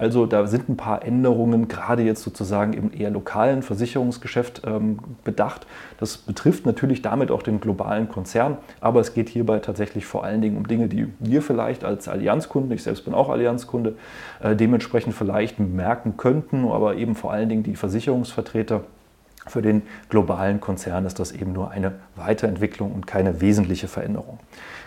Also 0.00 0.24
da 0.24 0.46
sind 0.46 0.70
ein 0.70 0.78
paar 0.78 1.04
Änderungen, 1.04 1.68
gerade 1.68 2.02
jetzt 2.02 2.22
sozusagen 2.22 2.72
im 2.72 2.90
eher 2.90 3.10
lokalen 3.10 3.62
Versicherungsgeschäft 3.62 4.62
ähm, 4.66 4.98
bedacht. 5.24 5.66
Das 5.98 6.16
betrifft 6.16 6.64
natürlich 6.64 7.02
damit 7.02 7.30
auch 7.30 7.42
den 7.42 7.60
globalen 7.60 8.08
Konzern, 8.08 8.56
aber 8.80 9.00
es 9.00 9.12
geht 9.12 9.28
hierbei 9.28 9.58
tatsächlich 9.58 10.06
vor 10.06 10.24
allen 10.24 10.40
Dingen 10.40 10.56
um 10.56 10.66
Dinge, 10.66 10.88
die 10.88 11.08
wir 11.18 11.42
vielleicht 11.42 11.84
als 11.84 12.08
Allianzkunden, 12.08 12.72
ich 12.72 12.82
selbst 12.82 13.04
bin 13.04 13.12
auch 13.12 13.28
Allianzkunde, 13.28 13.96
äh, 14.42 14.56
dementsprechend 14.56 15.12
vielleicht 15.12 15.58
merken 15.58 16.16
könnten, 16.16 16.66
aber 16.66 16.96
eben 16.96 17.14
vor 17.14 17.30
allen 17.30 17.50
Dingen 17.50 17.62
die 17.62 17.76
Versicherungsvertreter 17.76 18.84
für 19.46 19.62
den 19.62 19.82
globalen 20.08 20.60
Konzern 20.60 21.06
ist 21.06 21.18
das 21.18 21.32
eben 21.32 21.52
nur 21.52 21.70
eine 21.70 21.92
Weiterentwicklung 22.16 22.92
und 22.92 23.06
keine 23.06 23.40
wesentliche 23.40 23.88
Veränderung. 23.88 24.38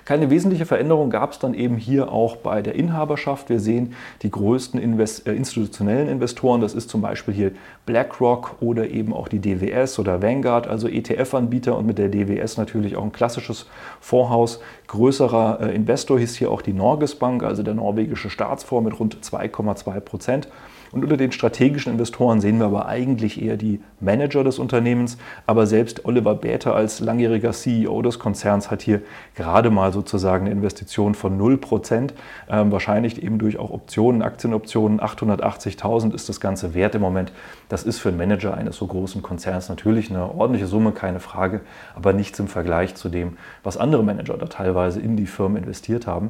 Keine 0.05 0.29
wesentliche 0.29 0.65
Veränderung 0.65 1.09
gab 1.09 1.31
es 1.31 1.39
dann 1.39 1.53
eben 1.53 1.77
hier 1.77 2.11
auch 2.11 2.35
bei 2.35 2.61
der 2.61 2.75
Inhaberschaft. 2.75 3.49
Wir 3.49 3.61
sehen 3.61 3.95
die 4.21 4.29
größten 4.29 4.79
Invest 4.79 5.25
äh, 5.27 5.33
institutionellen 5.33 6.09
Investoren, 6.09 6.59
das 6.59 6.73
ist 6.73 6.89
zum 6.89 7.01
Beispiel 7.01 7.33
hier 7.33 7.51
BlackRock 7.85 8.57
oder 8.59 8.89
eben 8.89 9.13
auch 9.13 9.29
die 9.29 9.39
DWS 9.39 9.99
oder 9.99 10.21
Vanguard, 10.21 10.67
also 10.67 10.89
ETF-Anbieter 10.89 11.77
und 11.77 11.85
mit 11.85 11.97
der 11.97 12.09
DWS 12.09 12.57
natürlich 12.57 12.97
auch 12.97 13.03
ein 13.03 13.13
klassisches 13.13 13.65
Fondshaus. 14.01 14.59
Größerer 14.87 15.59
äh, 15.61 15.75
Investor 15.75 16.19
hieß 16.19 16.35
hier 16.35 16.51
auch 16.51 16.61
die 16.61 16.73
Norges 16.73 17.15
Bank, 17.15 17.41
also 17.41 17.63
der 17.63 17.73
norwegische 17.73 18.29
Staatsfonds 18.29 18.89
mit 18.89 18.99
rund 18.99 19.17
2,2 19.23 19.99
Prozent. 20.01 20.49
Und 20.93 21.03
unter 21.03 21.17
den 21.17 21.31
strategischen 21.31 21.91
Investoren 21.91 22.39
sehen 22.39 22.59
wir 22.59 22.67
aber 22.67 22.85
eigentlich 22.85 23.41
eher 23.41 23.57
die 23.57 23.81
Manager 23.99 24.43
des 24.43 24.59
Unternehmens. 24.59 25.17
Aber 25.47 25.65
selbst 25.65 26.05
Oliver 26.05 26.35
Bäte 26.35 26.73
als 26.73 26.99
langjähriger 26.99 27.51
CEO 27.51 28.03
des 28.03 28.19
Konzerns 28.19 28.69
hat 28.69 28.83
hier 28.83 29.01
gerade 29.33 29.71
mal 29.71 29.91
sozusagen 29.91 30.45
eine 30.45 30.53
Investition 30.53 31.15
von 31.15 31.35
0 31.35 31.57
Prozent. 31.57 32.13
Ähm, 32.47 32.71
wahrscheinlich 32.71 33.23
eben 33.23 33.39
durch 33.39 33.57
auch 33.57 33.71
Optionen, 33.71 34.21
Aktienoptionen. 34.21 35.01
880.000 35.01 36.13
ist 36.13 36.29
das 36.29 36.39
ganze 36.39 36.75
Wert 36.75 36.93
im 36.93 37.01
Moment. 37.01 37.33
Das 37.69 37.83
ist 37.83 37.97
für 37.97 38.09
einen 38.09 38.19
Manager 38.19 38.53
eines 38.53 38.77
so 38.77 38.85
großen 38.85 39.23
Konzerns 39.23 39.69
natürlich 39.69 40.11
eine 40.11 40.31
ordentliche 40.31 40.67
Summe, 40.67 40.91
keine 40.91 41.19
Frage, 41.19 41.61
aber 41.95 42.13
nichts 42.13 42.39
im 42.39 42.47
Vergleich 42.47 42.93
zu 42.93 43.09
dem, 43.09 43.37
was 43.63 43.77
andere 43.77 44.03
Manager 44.03 44.37
da 44.37 44.45
teilweise 44.45 44.99
in 44.99 45.17
die 45.17 45.25
Firmen 45.25 45.63
investiert 45.63 46.05
haben. 46.05 46.29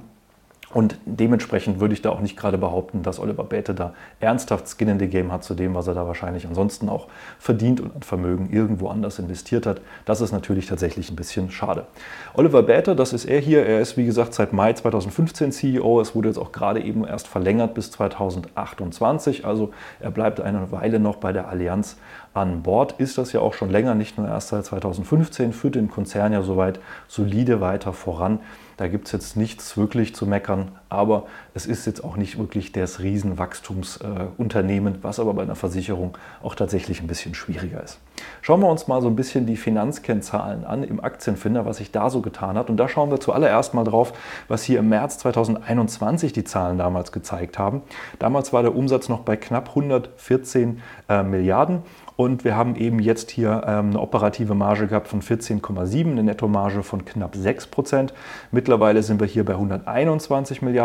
Und 0.74 0.98
dementsprechend 1.06 1.80
würde 1.80 1.94
ich 1.94 2.02
da 2.02 2.10
auch 2.10 2.20
nicht 2.20 2.36
gerade 2.36 2.58
behaupten, 2.58 3.04
dass 3.04 3.20
Oliver 3.20 3.44
Bäte 3.44 3.74
da 3.74 3.94
ernsthaft 4.20 4.68
Skin 4.68 4.88
in 4.88 5.00
the 5.00 5.08
Game 5.08 5.32
hat 5.32 5.44
zu 5.44 5.54
dem, 5.54 5.76
was 5.76 5.88
er 5.88 5.94
da 5.94 6.08
wahrscheinlich 6.08 6.48
ansonsten 6.48 6.90
auch 6.90 7.08
verdient 7.38 7.80
und 7.80 7.96
an 7.96 8.02
Vermögen 8.02 8.50
irgendwo 8.52 8.90
anders 8.90 9.20
investiert 9.20 9.66
hat. 9.66 9.82
Das 10.06 10.22
ist 10.22 10.32
natürlich 10.32 10.66
tatsächlich 10.66 11.12
ein 11.12 11.16
bisschen 11.16 11.52
schade. 11.52 11.86
Oliver 12.34 12.64
Bäte, 12.64 12.96
das 12.96 13.14
ist 13.14 13.26
er 13.26 13.40
hier. 13.40 13.66
Er 13.66 13.82
ist 13.82 13.98
wie 13.98 14.06
gesagt 14.06 14.34
seit 14.34 14.52
Mai 14.52 14.74
2015 14.74 15.52
CEO. 15.52 16.02
Es 16.02 16.16
wurde 16.16 16.30
jetzt 16.30 16.38
auch 16.38 16.52
gerade 16.52 16.82
eben 16.82 17.06
erst 17.06 17.28
verlängert 17.28 17.74
bis 17.76 17.92
2028. 17.92 19.46
Also 19.46 19.72
er 20.00 20.12
bleibt 20.12 20.42
eine 20.42 20.72
Weile 20.72 21.00
noch 21.00 21.18
bei 21.18 21.32
der 21.32 21.48
Allianz 21.48 21.98
an 22.34 22.64
Bord. 22.64 22.94
Ist 23.00 23.18
das 23.18 23.32
ja 23.34 23.40
auch 23.40 23.54
schon 23.54 23.70
länger, 23.70 23.96
nicht 23.96 24.18
nur 24.18 24.28
erst 24.28 24.50
seit 24.50 24.66
2015, 24.66 25.54
führt 25.54 25.76
den 25.76 25.90
Konzern 25.90 26.34
ja 26.34 26.42
soweit 26.42 26.80
solide 27.08 27.62
weiter 27.62 27.94
voran. 27.94 28.40
Da 28.78 28.88
gibt 28.88 29.06
es 29.08 29.12
jetzt 29.12 29.38
nichts 29.38 29.78
wirklich 29.78 30.16
zu 30.16 30.26
meckern, 30.26 30.72
aber 30.94 31.26
es 31.54 31.66
ist 31.66 31.86
jetzt 31.86 32.04
auch 32.04 32.16
nicht 32.16 32.38
wirklich 32.38 32.72
das 32.72 33.00
Riesenwachstumsunternehmen, 33.00 35.00
was 35.02 35.20
aber 35.20 35.34
bei 35.34 35.42
einer 35.42 35.56
Versicherung 35.56 36.18
auch 36.42 36.56
tatsächlich 36.56 37.02
ein 37.02 37.08
bisschen 37.08 37.36
schwieriger 37.36 37.84
ist. 37.84 38.00
Schauen 38.42 38.62
wir 38.62 38.70
uns 38.70 38.88
mal 38.88 39.02
so 39.02 39.08
ein 39.08 39.16
bisschen 39.16 39.46
die 39.46 39.58
Finanzkennzahlen 39.58 40.66
an 40.66 40.84
im 40.84 41.04
Aktienfinder, 41.04 41.66
was 41.66 41.78
sich 41.78 41.92
da 41.92 42.10
so 42.10 42.22
getan 42.22 42.58
hat. 42.58 42.70
Und 42.70 42.78
da 42.78 42.88
schauen 42.88 43.10
wir 43.10 43.20
zuallererst 43.20 43.74
mal 43.74 43.84
drauf, 43.84 44.14
was 44.48 44.64
hier 44.64 44.80
im 44.80 44.90
März 44.90 45.18
2021 45.20 46.34
die 46.34 46.44
Zahlen 46.44 46.78
damals 46.78 47.12
gezeigt 47.12 47.58
haben. 47.58 47.82
Damals 48.20 48.54
war 48.54 48.62
der 48.62 48.76
Umsatz 48.76 49.10
noch 49.10 49.22
bei 49.22 49.36
knapp 49.36 49.70
114 49.70 50.82
äh, 51.10 51.24
Milliarden 51.24 51.82
und 52.16 52.44
wir 52.44 52.56
haben 52.56 52.76
eben 52.76 53.00
jetzt 53.00 53.32
hier 53.32 53.64
ähm, 53.66 53.90
eine 53.90 54.00
operative 54.00 54.54
Marge 54.54 54.88
gehabt 54.88 55.08
von 55.08 55.22
14,7, 55.22 56.12
eine 56.12 56.24
Nettomarge 56.24 56.84
von 56.84 57.06
knapp 57.06 57.36
6 57.36 57.68
Prozent. 57.68 58.14
Mittlerweile 58.52 59.02
sind 59.02 59.20
wir 59.20 59.28
hier 59.28 59.44
bei 59.44 59.54
121 59.54 60.62
Milliarden. 60.62 60.83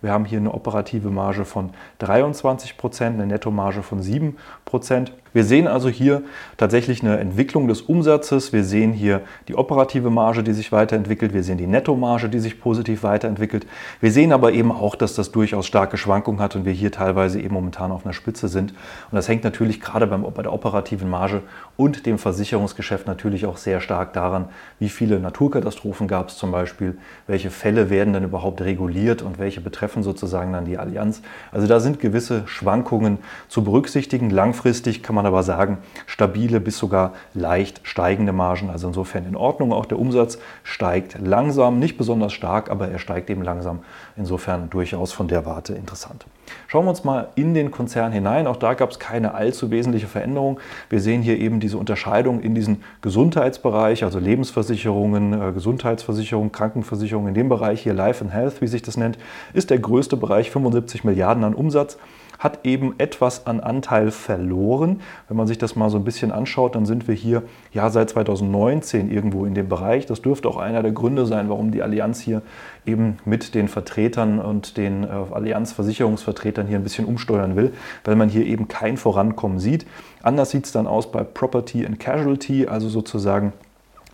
Wir 0.00 0.12
haben 0.12 0.24
hier 0.24 0.38
eine 0.38 0.52
operative 0.52 1.10
Marge 1.10 1.44
von 1.44 1.70
23 1.98 2.76
Prozent, 2.76 3.16
eine 3.16 3.26
Nettomarge 3.26 3.82
von 3.82 4.02
7 4.02 4.36
Prozent. 4.64 5.12
Wir 5.32 5.44
sehen 5.44 5.68
also 5.68 5.88
hier 5.88 6.22
tatsächlich 6.56 7.02
eine 7.02 7.18
Entwicklung 7.18 7.68
des 7.68 7.82
Umsatzes. 7.82 8.52
Wir 8.52 8.64
sehen 8.64 8.92
hier 8.92 9.20
die 9.48 9.54
operative 9.54 10.10
Marge, 10.10 10.42
die 10.42 10.52
sich 10.52 10.72
weiterentwickelt. 10.72 11.32
Wir 11.32 11.44
sehen 11.44 11.58
die 11.58 11.66
Nettomarge, 11.66 12.28
die 12.28 12.40
sich 12.40 12.60
positiv 12.60 13.02
weiterentwickelt. 13.02 13.66
Wir 14.00 14.10
sehen 14.10 14.32
aber 14.32 14.52
eben 14.52 14.72
auch, 14.72 14.96
dass 14.96 15.14
das 15.14 15.30
durchaus 15.30 15.66
starke 15.66 15.96
Schwankungen 15.96 16.40
hat 16.40 16.56
und 16.56 16.64
wir 16.64 16.72
hier 16.72 16.90
teilweise 16.90 17.40
eben 17.40 17.54
momentan 17.54 17.92
auf 17.92 18.04
einer 18.04 18.12
Spitze 18.12 18.48
sind. 18.48 18.72
Und 18.72 19.16
das 19.16 19.28
hängt 19.28 19.44
natürlich 19.44 19.80
gerade 19.80 20.06
beim, 20.06 20.22
bei 20.22 20.42
der 20.42 20.52
operativen 20.52 21.08
Marge 21.08 21.42
und 21.76 22.06
dem 22.06 22.18
Versicherungsgeschäft 22.18 23.06
natürlich 23.06 23.46
auch 23.46 23.56
sehr 23.56 23.80
stark 23.80 24.12
daran, 24.12 24.46
wie 24.78 24.88
viele 24.88 25.20
Naturkatastrophen 25.20 26.08
gab 26.08 26.28
es 26.28 26.36
zum 26.36 26.50
Beispiel, 26.50 26.98
welche 27.26 27.50
Fälle 27.50 27.88
werden 27.88 28.12
denn 28.12 28.24
überhaupt 28.24 28.60
reguliert 28.62 29.22
und 29.22 29.38
welche 29.38 29.60
betreffen 29.60 30.02
sozusagen 30.02 30.52
dann 30.52 30.64
die 30.64 30.78
Allianz. 30.78 31.22
Also 31.52 31.66
da 31.66 31.80
sind 31.80 32.00
gewisse 32.00 32.42
Schwankungen 32.46 33.18
zu 33.48 33.62
berücksichtigen. 33.62 34.30
Langfristig 34.30 35.02
kann 35.02 35.14
man 35.14 35.19
man 35.22 35.26
aber 35.26 35.42
sagen, 35.42 35.78
stabile 36.06 36.60
bis 36.60 36.78
sogar 36.78 37.12
leicht 37.34 37.80
steigende 37.82 38.32
Margen. 38.32 38.70
Also 38.70 38.88
insofern 38.88 39.26
in 39.26 39.36
Ordnung. 39.36 39.72
Auch 39.72 39.86
der 39.86 39.98
Umsatz 39.98 40.38
steigt 40.62 41.16
langsam, 41.20 41.78
nicht 41.78 41.98
besonders 41.98 42.32
stark, 42.32 42.70
aber 42.70 42.88
er 42.88 42.98
steigt 42.98 43.28
eben 43.30 43.42
langsam. 43.42 43.80
Insofern 44.16 44.70
durchaus 44.70 45.12
von 45.12 45.28
der 45.28 45.44
Warte 45.44 45.74
interessant. 45.74 46.24
Schauen 46.68 46.86
wir 46.86 46.90
uns 46.90 47.04
mal 47.04 47.28
in 47.34 47.54
den 47.54 47.70
Konzern 47.70 48.12
hinein. 48.12 48.46
Auch 48.46 48.56
da 48.56 48.74
gab 48.74 48.90
es 48.90 48.98
keine 48.98 49.34
allzu 49.34 49.70
wesentliche 49.70 50.06
Veränderung. 50.06 50.58
Wir 50.88 51.00
sehen 51.00 51.22
hier 51.22 51.38
eben 51.38 51.60
diese 51.60 51.78
Unterscheidung 51.78 52.40
in 52.40 52.54
diesen 52.54 52.82
Gesundheitsbereich, 53.02 54.04
also 54.04 54.18
Lebensversicherungen, 54.18 55.32
äh, 55.32 55.52
Gesundheitsversicherungen, 55.52 56.50
Krankenversicherungen. 56.50 57.28
In 57.28 57.34
dem 57.34 57.48
Bereich 57.48 57.82
hier 57.82 57.94
Life 57.94 58.24
and 58.24 58.32
Health, 58.32 58.60
wie 58.60 58.66
sich 58.66 58.82
das 58.82 58.96
nennt, 58.96 59.18
ist 59.52 59.70
der 59.70 59.78
größte 59.78 60.16
Bereich 60.16 60.50
75 60.50 61.04
Milliarden 61.04 61.44
an 61.44 61.54
Umsatz 61.54 61.98
hat 62.40 62.60
eben 62.64 62.94
etwas 62.98 63.46
an 63.46 63.60
Anteil 63.60 64.10
verloren. 64.10 65.02
Wenn 65.28 65.36
man 65.36 65.46
sich 65.46 65.58
das 65.58 65.76
mal 65.76 65.90
so 65.90 65.98
ein 65.98 66.04
bisschen 66.04 66.32
anschaut, 66.32 66.74
dann 66.74 66.86
sind 66.86 67.06
wir 67.06 67.14
hier 67.14 67.42
ja 67.72 67.90
seit 67.90 68.10
2019 68.10 69.10
irgendwo 69.10 69.44
in 69.44 69.54
dem 69.54 69.68
Bereich. 69.68 70.06
Das 70.06 70.22
dürfte 70.22 70.48
auch 70.48 70.56
einer 70.56 70.82
der 70.82 70.92
Gründe 70.92 71.26
sein, 71.26 71.50
warum 71.50 71.70
die 71.70 71.82
Allianz 71.82 72.18
hier 72.18 72.40
eben 72.86 73.18
mit 73.26 73.54
den 73.54 73.68
Vertretern 73.68 74.38
und 74.38 74.78
den 74.78 75.04
äh, 75.04 75.08
Allianz-Versicherungsvertretern 75.08 76.66
hier 76.66 76.78
ein 76.78 76.82
bisschen 76.82 77.04
umsteuern 77.04 77.56
will, 77.56 77.72
weil 78.04 78.16
man 78.16 78.30
hier 78.30 78.46
eben 78.46 78.68
kein 78.68 78.96
Vorankommen 78.96 79.58
sieht. 79.58 79.86
Anders 80.22 80.50
sieht 80.50 80.64
es 80.64 80.72
dann 80.72 80.86
aus 80.86 81.12
bei 81.12 81.22
Property 81.22 81.84
and 81.84 82.00
Casualty, 82.00 82.66
also 82.66 82.88
sozusagen 82.88 83.52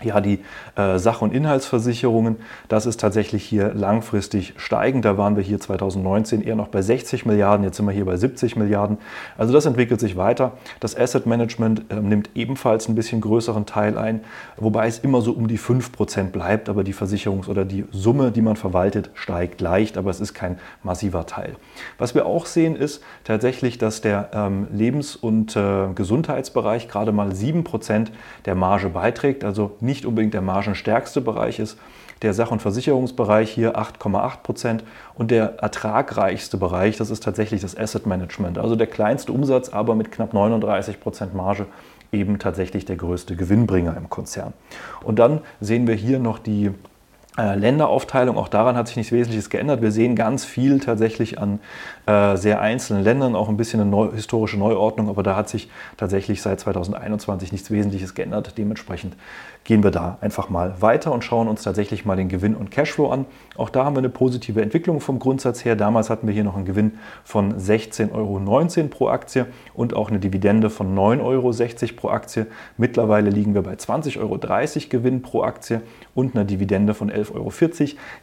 ja, 0.02 0.20
die 0.20 0.40
äh, 0.76 0.98
Sach- 0.98 1.22
und 1.22 1.32
Inhaltsversicherungen, 1.32 2.36
das 2.68 2.84
ist 2.84 3.00
tatsächlich 3.00 3.44
hier 3.44 3.72
langfristig 3.72 4.54
steigend. 4.58 5.04
Da 5.04 5.16
waren 5.16 5.36
wir 5.36 5.42
hier 5.42 5.58
2019 5.58 6.42
eher 6.42 6.54
noch 6.54 6.68
bei 6.68 6.82
60 6.82 7.24
Milliarden, 7.24 7.64
jetzt 7.64 7.78
sind 7.78 7.86
wir 7.86 7.92
hier 7.92 8.04
bei 8.04 8.16
70 8.16 8.56
Milliarden. 8.56 8.98
Also 9.38 9.52
das 9.52 9.64
entwickelt 9.64 10.00
sich 10.00 10.16
weiter. 10.16 10.52
Das 10.80 10.96
Asset 10.96 11.26
Management 11.26 11.90
äh, 11.90 11.96
nimmt 11.96 12.30
ebenfalls 12.34 12.88
ein 12.88 12.94
bisschen 12.94 13.20
größeren 13.20 13.64
Teil 13.64 13.96
ein, 13.96 14.20
wobei 14.58 14.86
es 14.86 14.98
immer 14.98 15.22
so 15.22 15.32
um 15.32 15.48
die 15.48 15.58
5% 15.58 16.24
bleibt, 16.30 16.68
aber 16.68 16.84
die 16.84 16.94
Versicherungs- 16.94 17.48
oder 17.48 17.64
die 17.64 17.84
Summe, 17.90 18.30
die 18.32 18.42
man 18.42 18.56
verwaltet, 18.56 19.10
steigt 19.14 19.60
leicht, 19.60 19.96
aber 19.96 20.10
es 20.10 20.20
ist 20.20 20.34
kein 20.34 20.58
massiver 20.82 21.24
Teil. 21.24 21.56
Was 21.96 22.14
wir 22.14 22.26
auch 22.26 22.44
sehen, 22.44 22.76
ist 22.76 23.02
tatsächlich, 23.24 23.78
dass 23.78 24.02
der 24.02 24.30
ähm, 24.34 24.66
Lebens- 24.72 25.16
und 25.16 25.56
äh, 25.56 25.88
Gesundheitsbereich 25.94 26.88
gerade 26.88 27.12
mal 27.12 27.30
7% 27.30 28.08
der 28.44 28.54
Marge 28.54 28.90
beiträgt, 28.90 29.42
also 29.42 29.76
nicht 29.86 30.04
unbedingt 30.04 30.34
der 30.34 30.42
margenstärkste 30.42 31.22
Bereich 31.22 31.58
ist. 31.58 31.78
Der 32.22 32.34
Sach- 32.34 32.50
und 32.50 32.62
Versicherungsbereich 32.62 33.50
hier 33.50 33.78
8,8 33.78 34.42
Prozent 34.42 34.84
und 35.14 35.30
der 35.30 35.58
ertragreichste 35.58 36.56
Bereich, 36.56 36.96
das 36.96 37.10
ist 37.10 37.22
tatsächlich 37.22 37.60
das 37.60 37.76
Asset 37.76 38.06
Management. 38.06 38.58
Also 38.58 38.76
der 38.76 38.86
kleinste 38.86 39.32
Umsatz, 39.32 39.68
aber 39.70 39.94
mit 39.94 40.12
knapp 40.12 40.32
39 40.32 41.00
Prozent 41.00 41.34
Marge 41.34 41.66
eben 42.12 42.38
tatsächlich 42.38 42.84
der 42.84 42.96
größte 42.96 43.36
Gewinnbringer 43.36 43.96
im 43.96 44.08
Konzern. 44.08 44.52
Und 45.02 45.18
dann 45.18 45.40
sehen 45.60 45.86
wir 45.86 45.94
hier 45.94 46.18
noch 46.18 46.38
die 46.38 46.70
Länderaufteilung, 47.36 48.38
auch 48.38 48.48
daran 48.48 48.76
hat 48.76 48.88
sich 48.88 48.96
nichts 48.96 49.12
Wesentliches 49.12 49.50
geändert. 49.50 49.82
Wir 49.82 49.92
sehen 49.92 50.16
ganz 50.16 50.44
viel 50.44 50.80
tatsächlich 50.80 51.38
an 51.38 51.60
äh, 52.06 52.36
sehr 52.36 52.60
einzelnen 52.60 53.04
Ländern, 53.04 53.36
auch 53.36 53.48
ein 53.48 53.56
bisschen 53.56 53.80
eine 53.80 53.90
neu, 53.90 54.10
historische 54.12 54.56
Neuordnung, 54.56 55.08
aber 55.08 55.22
da 55.22 55.36
hat 55.36 55.48
sich 55.48 55.68
tatsächlich 55.96 56.40
seit 56.40 56.60
2021 56.60 57.52
nichts 57.52 57.70
Wesentliches 57.70 58.14
geändert. 58.14 58.54
Dementsprechend 58.56 59.16
gehen 59.64 59.82
wir 59.82 59.90
da 59.90 60.16
einfach 60.20 60.48
mal 60.48 60.80
weiter 60.80 61.12
und 61.12 61.24
schauen 61.24 61.48
uns 61.48 61.62
tatsächlich 61.62 62.04
mal 62.04 62.16
den 62.16 62.28
Gewinn 62.28 62.54
und 62.54 62.70
Cashflow 62.70 63.10
an. 63.10 63.26
Auch 63.56 63.68
da 63.68 63.84
haben 63.84 63.96
wir 63.96 63.98
eine 63.98 64.08
positive 64.08 64.62
Entwicklung 64.62 65.00
vom 65.00 65.18
Grundsatz 65.18 65.64
her. 65.64 65.76
Damals 65.76 66.08
hatten 66.08 66.26
wir 66.26 66.34
hier 66.34 66.44
noch 66.44 66.56
einen 66.56 66.64
Gewinn 66.64 66.98
von 67.24 67.58
16,19 67.58 68.12
Euro 68.12 68.88
pro 68.88 69.08
Aktie 69.08 69.46
und 69.74 69.94
auch 69.94 70.08
eine 70.08 70.20
Dividende 70.20 70.70
von 70.70 70.96
9,60 70.96 71.22
Euro 71.22 71.96
pro 71.96 72.08
Aktie. 72.08 72.46
Mittlerweile 72.78 73.28
liegen 73.28 73.54
wir 73.54 73.62
bei 73.62 73.74
20,30 73.74 74.20
Euro 74.20 74.38
Gewinn 74.88 75.22
pro 75.22 75.42
Aktie 75.42 75.82
und 76.16 76.34
einer 76.34 76.44
Dividende 76.44 76.94
von 76.94 77.10
11,40 77.10 77.34
Euro. 77.34 77.52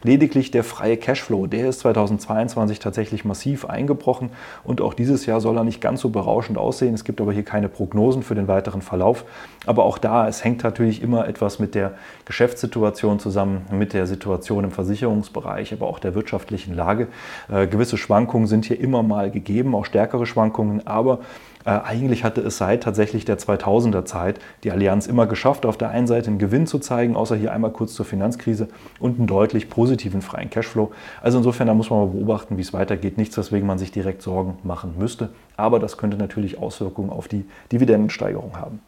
Lediglich 0.02 0.50
der 0.50 0.64
freie 0.64 0.98
Cashflow, 0.98 1.46
der 1.46 1.68
ist 1.70 1.80
2022 1.80 2.80
tatsächlich 2.80 3.24
massiv 3.24 3.64
eingebrochen 3.64 4.30
und 4.64 4.82
auch 4.82 4.92
dieses 4.92 5.24
Jahr 5.24 5.40
soll 5.40 5.56
er 5.56 5.64
nicht 5.64 5.80
ganz 5.80 6.02
so 6.02 6.10
berauschend 6.10 6.58
aussehen. 6.58 6.92
Es 6.92 7.04
gibt 7.04 7.20
aber 7.20 7.32
hier 7.32 7.44
keine 7.44 7.68
Prognosen 7.68 8.22
für 8.22 8.34
den 8.34 8.48
weiteren 8.48 8.82
Verlauf. 8.82 9.24
Aber 9.64 9.84
auch 9.84 9.96
da, 9.96 10.28
es 10.28 10.44
hängt 10.44 10.62
natürlich 10.64 11.02
immer 11.02 11.26
etwas 11.26 11.58
mit 11.58 11.74
der 11.74 11.94
Geschäftssituation 12.26 13.18
zusammen, 13.20 13.62
mit 13.70 13.92
der 13.92 14.06
Situation 14.06 14.64
im 14.64 14.72
Versicherungsbereich, 14.72 15.72
aber 15.72 15.86
auch 15.86 16.00
der 16.00 16.14
wirtschaftlichen 16.14 16.74
Lage. 16.74 17.06
Äh, 17.50 17.68
gewisse 17.68 17.96
Schwankungen 17.96 18.46
sind 18.46 18.64
hier 18.64 18.80
immer 18.80 19.02
mal 19.02 19.30
gegeben, 19.30 19.74
auch 19.74 19.84
stärkere 19.84 20.26
Schwankungen, 20.26 20.86
aber 20.86 21.20
äh, 21.64 21.70
eigentlich 21.70 22.24
hatte 22.24 22.40
es 22.42 22.58
seit 22.58 22.82
tatsächlich 22.82 23.24
der 23.24 23.38
2000er 23.38 24.04
Zeit 24.04 24.38
die 24.64 24.70
Allianz 24.70 25.06
immer 25.06 25.26
geschafft, 25.26 25.64
auf 25.64 25.76
der 25.76 25.90
einen 25.90 26.06
Seite 26.06 26.28
einen 26.28 26.38
Gewinn 26.38 26.66
zu 26.66 26.78
zeigen, 26.78 27.16
außer 27.16 27.36
hier 27.36 27.52
einmal 27.52 27.70
kurz 27.70 27.83
zur 27.92 28.06
Finanzkrise 28.06 28.68
und 28.98 29.18
einen 29.18 29.26
deutlich 29.26 29.68
positiven 29.68 30.22
freien 30.22 30.50
Cashflow. 30.50 30.92
Also 31.22 31.38
insofern, 31.38 31.66
da 31.66 31.74
muss 31.74 31.90
man 31.90 32.00
mal 32.00 32.12
beobachten, 32.12 32.56
wie 32.56 32.62
es 32.62 32.72
weitergeht. 32.72 33.18
Nichts, 33.18 33.36
weswegen 33.36 33.66
man 33.66 33.78
sich 33.78 33.92
direkt 33.92 34.22
Sorgen 34.22 34.58
machen 34.62 34.94
müsste. 34.98 35.30
Aber 35.56 35.78
das 35.78 35.96
könnte 35.96 36.16
natürlich 36.16 36.58
Auswirkungen 36.58 37.10
auf 37.10 37.28
die 37.28 37.44
Dividendensteigerung 37.72 38.56
haben. 38.58 38.80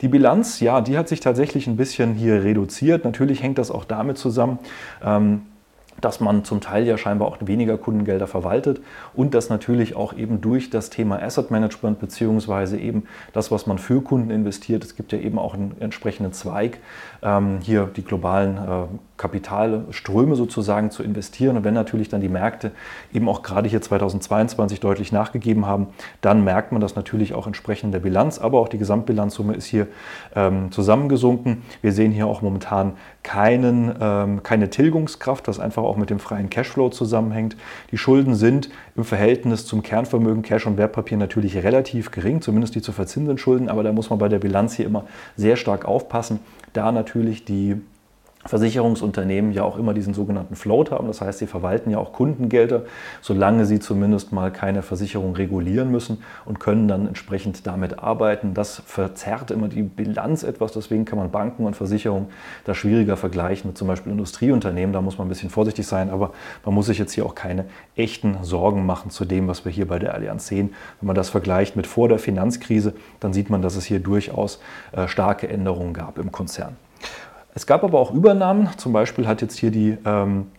Die 0.00 0.08
Bilanz, 0.08 0.60
ja, 0.60 0.80
die 0.80 0.98
hat 0.98 1.08
sich 1.08 1.20
tatsächlich 1.20 1.66
ein 1.66 1.76
bisschen 1.76 2.14
hier 2.14 2.44
reduziert. 2.44 3.04
Natürlich 3.04 3.42
hängt 3.42 3.58
das 3.58 3.70
auch 3.70 3.84
damit 3.84 4.18
zusammen, 4.18 4.58
ähm, 5.02 5.42
dass 6.00 6.20
man 6.20 6.44
zum 6.44 6.60
Teil 6.60 6.86
ja 6.86 6.98
scheinbar 6.98 7.28
auch 7.28 7.38
weniger 7.40 7.78
Kundengelder 7.78 8.26
verwaltet 8.26 8.80
und 9.14 9.34
dass 9.34 9.48
natürlich 9.48 9.96
auch 9.96 10.12
eben 10.12 10.40
durch 10.40 10.70
das 10.70 10.90
Thema 10.90 11.22
Asset 11.22 11.50
Management 11.50 11.98
beziehungsweise 12.00 12.78
eben 12.78 13.04
das, 13.32 13.50
was 13.50 13.66
man 13.66 13.78
für 13.78 14.02
Kunden 14.02 14.30
investiert, 14.30 14.84
es 14.84 14.96
gibt 14.96 15.12
ja 15.12 15.18
eben 15.18 15.38
auch 15.38 15.54
einen 15.54 15.74
entsprechenden 15.80 16.32
Zweig, 16.32 16.78
hier 17.62 17.90
die 17.96 18.04
globalen 18.04 18.56
äh, 18.56 18.86
Kapitalströme 19.16 20.36
sozusagen 20.36 20.90
zu 20.90 21.02
investieren. 21.02 21.56
Und 21.56 21.64
wenn 21.64 21.74
natürlich 21.74 22.08
dann 22.08 22.20
die 22.20 22.28
Märkte 22.28 22.72
eben 23.12 23.28
auch 23.28 23.42
gerade 23.42 23.68
hier 23.68 23.80
2022 23.80 24.80
deutlich 24.80 25.12
nachgegeben 25.12 25.66
haben, 25.66 25.88
dann 26.20 26.44
merkt 26.44 26.72
man 26.72 26.80
das 26.80 26.96
natürlich 26.96 27.32
auch 27.32 27.46
entsprechend 27.46 27.94
der 27.94 28.00
Bilanz, 28.00 28.38
aber 28.38 28.60
auch 28.60 28.68
die 28.68 28.78
Gesamtbilanzsumme 28.78 29.54
ist 29.54 29.66
hier 29.66 29.86
ähm, 30.34 30.70
zusammengesunken. 30.70 31.62
Wir 31.80 31.92
sehen 31.92 32.12
hier 32.12 32.26
auch 32.26 32.42
momentan 32.42 32.92
keinen, 33.22 33.94
ähm, 34.00 34.42
keine 34.42 34.70
Tilgungskraft, 34.70 35.48
was 35.48 35.58
einfach 35.58 35.82
auch 35.82 35.96
mit 35.96 36.10
dem 36.10 36.18
freien 36.18 36.50
Cashflow 36.50 36.90
zusammenhängt. 36.90 37.56
Die 37.90 37.98
Schulden 37.98 38.34
sind 38.34 38.68
im 38.96 39.04
Verhältnis 39.04 39.66
zum 39.66 39.82
Kernvermögen 39.82 40.42
Cash 40.42 40.66
und 40.66 40.76
Wertpapier 40.76 41.16
natürlich 41.16 41.56
relativ 41.56 42.10
gering, 42.10 42.42
zumindest 42.42 42.74
die 42.74 42.82
zu 42.82 42.92
verzinsenden 42.92 43.38
Schulden, 43.38 43.68
aber 43.68 43.82
da 43.82 43.92
muss 43.92 44.10
man 44.10 44.18
bei 44.18 44.28
der 44.28 44.38
Bilanz 44.38 44.74
hier 44.74 44.86
immer 44.86 45.04
sehr 45.36 45.56
stark 45.56 45.86
aufpassen, 45.86 46.40
da 46.72 46.92
natürlich 46.92 47.15
die 47.44 47.80
Versicherungsunternehmen 48.48 49.52
ja 49.52 49.64
auch 49.64 49.76
immer 49.78 49.94
diesen 49.94 50.14
sogenannten 50.14 50.56
Float 50.56 50.90
haben. 50.90 51.06
Das 51.06 51.20
heißt, 51.20 51.38
sie 51.38 51.46
verwalten 51.46 51.90
ja 51.90 51.98
auch 51.98 52.12
Kundengelder, 52.12 52.82
solange 53.20 53.66
sie 53.66 53.80
zumindest 53.80 54.32
mal 54.32 54.52
keine 54.52 54.82
Versicherung 54.82 55.34
regulieren 55.34 55.90
müssen 55.90 56.22
und 56.44 56.60
können 56.60 56.88
dann 56.88 57.06
entsprechend 57.06 57.66
damit 57.66 57.98
arbeiten. 57.98 58.54
Das 58.54 58.82
verzerrt 58.86 59.50
immer 59.50 59.68
die 59.68 59.82
Bilanz 59.82 60.42
etwas. 60.42 60.72
Deswegen 60.72 61.04
kann 61.04 61.18
man 61.18 61.30
Banken 61.30 61.64
und 61.64 61.76
Versicherungen 61.76 62.28
da 62.64 62.74
schwieriger 62.74 63.16
vergleichen 63.16 63.68
mit 63.68 63.78
zum 63.78 63.88
Beispiel 63.88 64.12
Industrieunternehmen. 64.12 64.92
Da 64.92 65.00
muss 65.00 65.18
man 65.18 65.26
ein 65.26 65.30
bisschen 65.30 65.50
vorsichtig 65.50 65.86
sein, 65.86 66.10
aber 66.10 66.32
man 66.64 66.74
muss 66.74 66.86
sich 66.86 66.98
jetzt 66.98 67.12
hier 67.12 67.26
auch 67.26 67.34
keine 67.34 67.64
echten 67.96 68.38
Sorgen 68.42 68.86
machen 68.86 69.10
zu 69.10 69.24
dem, 69.24 69.48
was 69.48 69.64
wir 69.64 69.72
hier 69.72 69.88
bei 69.88 69.98
der 69.98 70.14
Allianz 70.14 70.46
sehen. 70.46 70.74
Wenn 71.00 71.08
man 71.08 71.16
das 71.16 71.30
vergleicht 71.30 71.76
mit 71.76 71.86
vor 71.86 72.08
der 72.08 72.18
Finanzkrise, 72.18 72.94
dann 73.20 73.32
sieht 73.32 73.50
man, 73.50 73.62
dass 73.62 73.76
es 73.76 73.84
hier 73.84 74.00
durchaus 74.00 74.60
äh, 74.92 75.08
starke 75.08 75.48
Änderungen 75.48 75.92
gab 75.92 76.18
im 76.18 76.32
Konzern. 76.32 76.76
Es 77.56 77.66
gab 77.66 77.84
aber 77.84 77.98
auch 77.98 78.12
Übernahmen. 78.12 78.68
Zum 78.76 78.92
Beispiel 78.92 79.26
hat 79.26 79.40
jetzt 79.40 79.58
hier 79.58 79.70
die 79.70 79.96
ähm, 80.04 80.48
äh, 80.52 80.55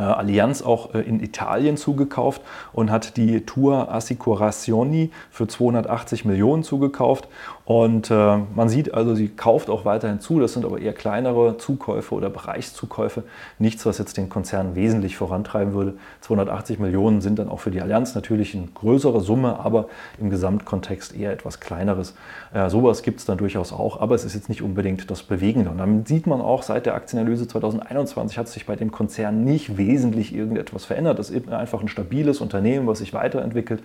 Allianz 0.00 0.62
auch 0.62 0.94
äh, 0.94 1.00
in 1.00 1.20
Italien 1.20 1.76
zugekauft 1.76 2.42
und 2.72 2.90
hat 2.90 3.16
die 3.16 3.44
Tour 3.46 3.92
Assicurazioni 3.92 5.10
für 5.30 5.46
280 5.46 6.24
Millionen 6.24 6.62
zugekauft. 6.62 7.28
Und 7.64 8.12
äh, 8.12 8.38
man 8.54 8.68
sieht 8.68 8.94
also, 8.94 9.16
sie 9.16 9.28
kauft 9.28 9.70
auch 9.70 9.84
weiterhin 9.84 10.20
zu. 10.20 10.38
Das 10.38 10.52
sind 10.52 10.64
aber 10.64 10.78
eher 10.78 10.92
kleinere 10.92 11.58
Zukäufe 11.58 12.14
oder 12.14 12.30
Bereichszukäufe. 12.30 13.24
Nichts, 13.58 13.84
was 13.84 13.98
jetzt 13.98 14.16
den 14.16 14.28
Konzern 14.28 14.76
wesentlich 14.76 15.16
vorantreiben 15.16 15.74
würde. 15.74 15.94
280 16.20 16.78
Millionen 16.78 17.20
sind 17.20 17.40
dann 17.40 17.48
auch 17.48 17.58
für 17.58 17.72
die 17.72 17.80
Allianz 17.82 18.14
natürlich 18.14 18.54
eine 18.54 18.68
größere 18.72 19.20
Summe, 19.20 19.58
aber 19.58 19.86
im 20.20 20.30
Gesamtkontext 20.30 21.16
eher 21.16 21.32
etwas 21.32 21.58
kleineres. 21.58 22.14
Äh, 22.54 22.70
sowas 22.70 23.02
gibt 23.02 23.18
es 23.18 23.26
dann 23.26 23.36
durchaus 23.36 23.72
auch, 23.72 24.00
aber 24.00 24.14
es 24.14 24.24
ist 24.24 24.34
jetzt 24.34 24.48
nicht 24.48 24.62
unbedingt 24.62 25.10
das 25.10 25.24
Bewegende. 25.24 25.70
Und 25.70 25.78
dann 25.78 26.06
sieht 26.06 26.28
man 26.28 26.40
auch, 26.40 26.62
seit 26.62 26.86
der 26.86 26.94
Aktienanalyse 26.94 27.48
2021 27.48 28.38
hat 28.38 28.46
sich 28.46 28.66
bei 28.66 28.76
dem 28.76 28.92
Konzern 28.92 29.42
nicht 29.42 29.76
wesentlich 29.86 30.34
irgendetwas 30.34 30.84
verändert. 30.84 31.18
Das 31.18 31.30
ist 31.30 31.48
einfach 31.48 31.80
ein 31.80 31.88
stabiles 31.88 32.40
Unternehmen, 32.40 32.86
was 32.86 32.98
sich 32.98 33.12
weiterentwickelt 33.12 33.82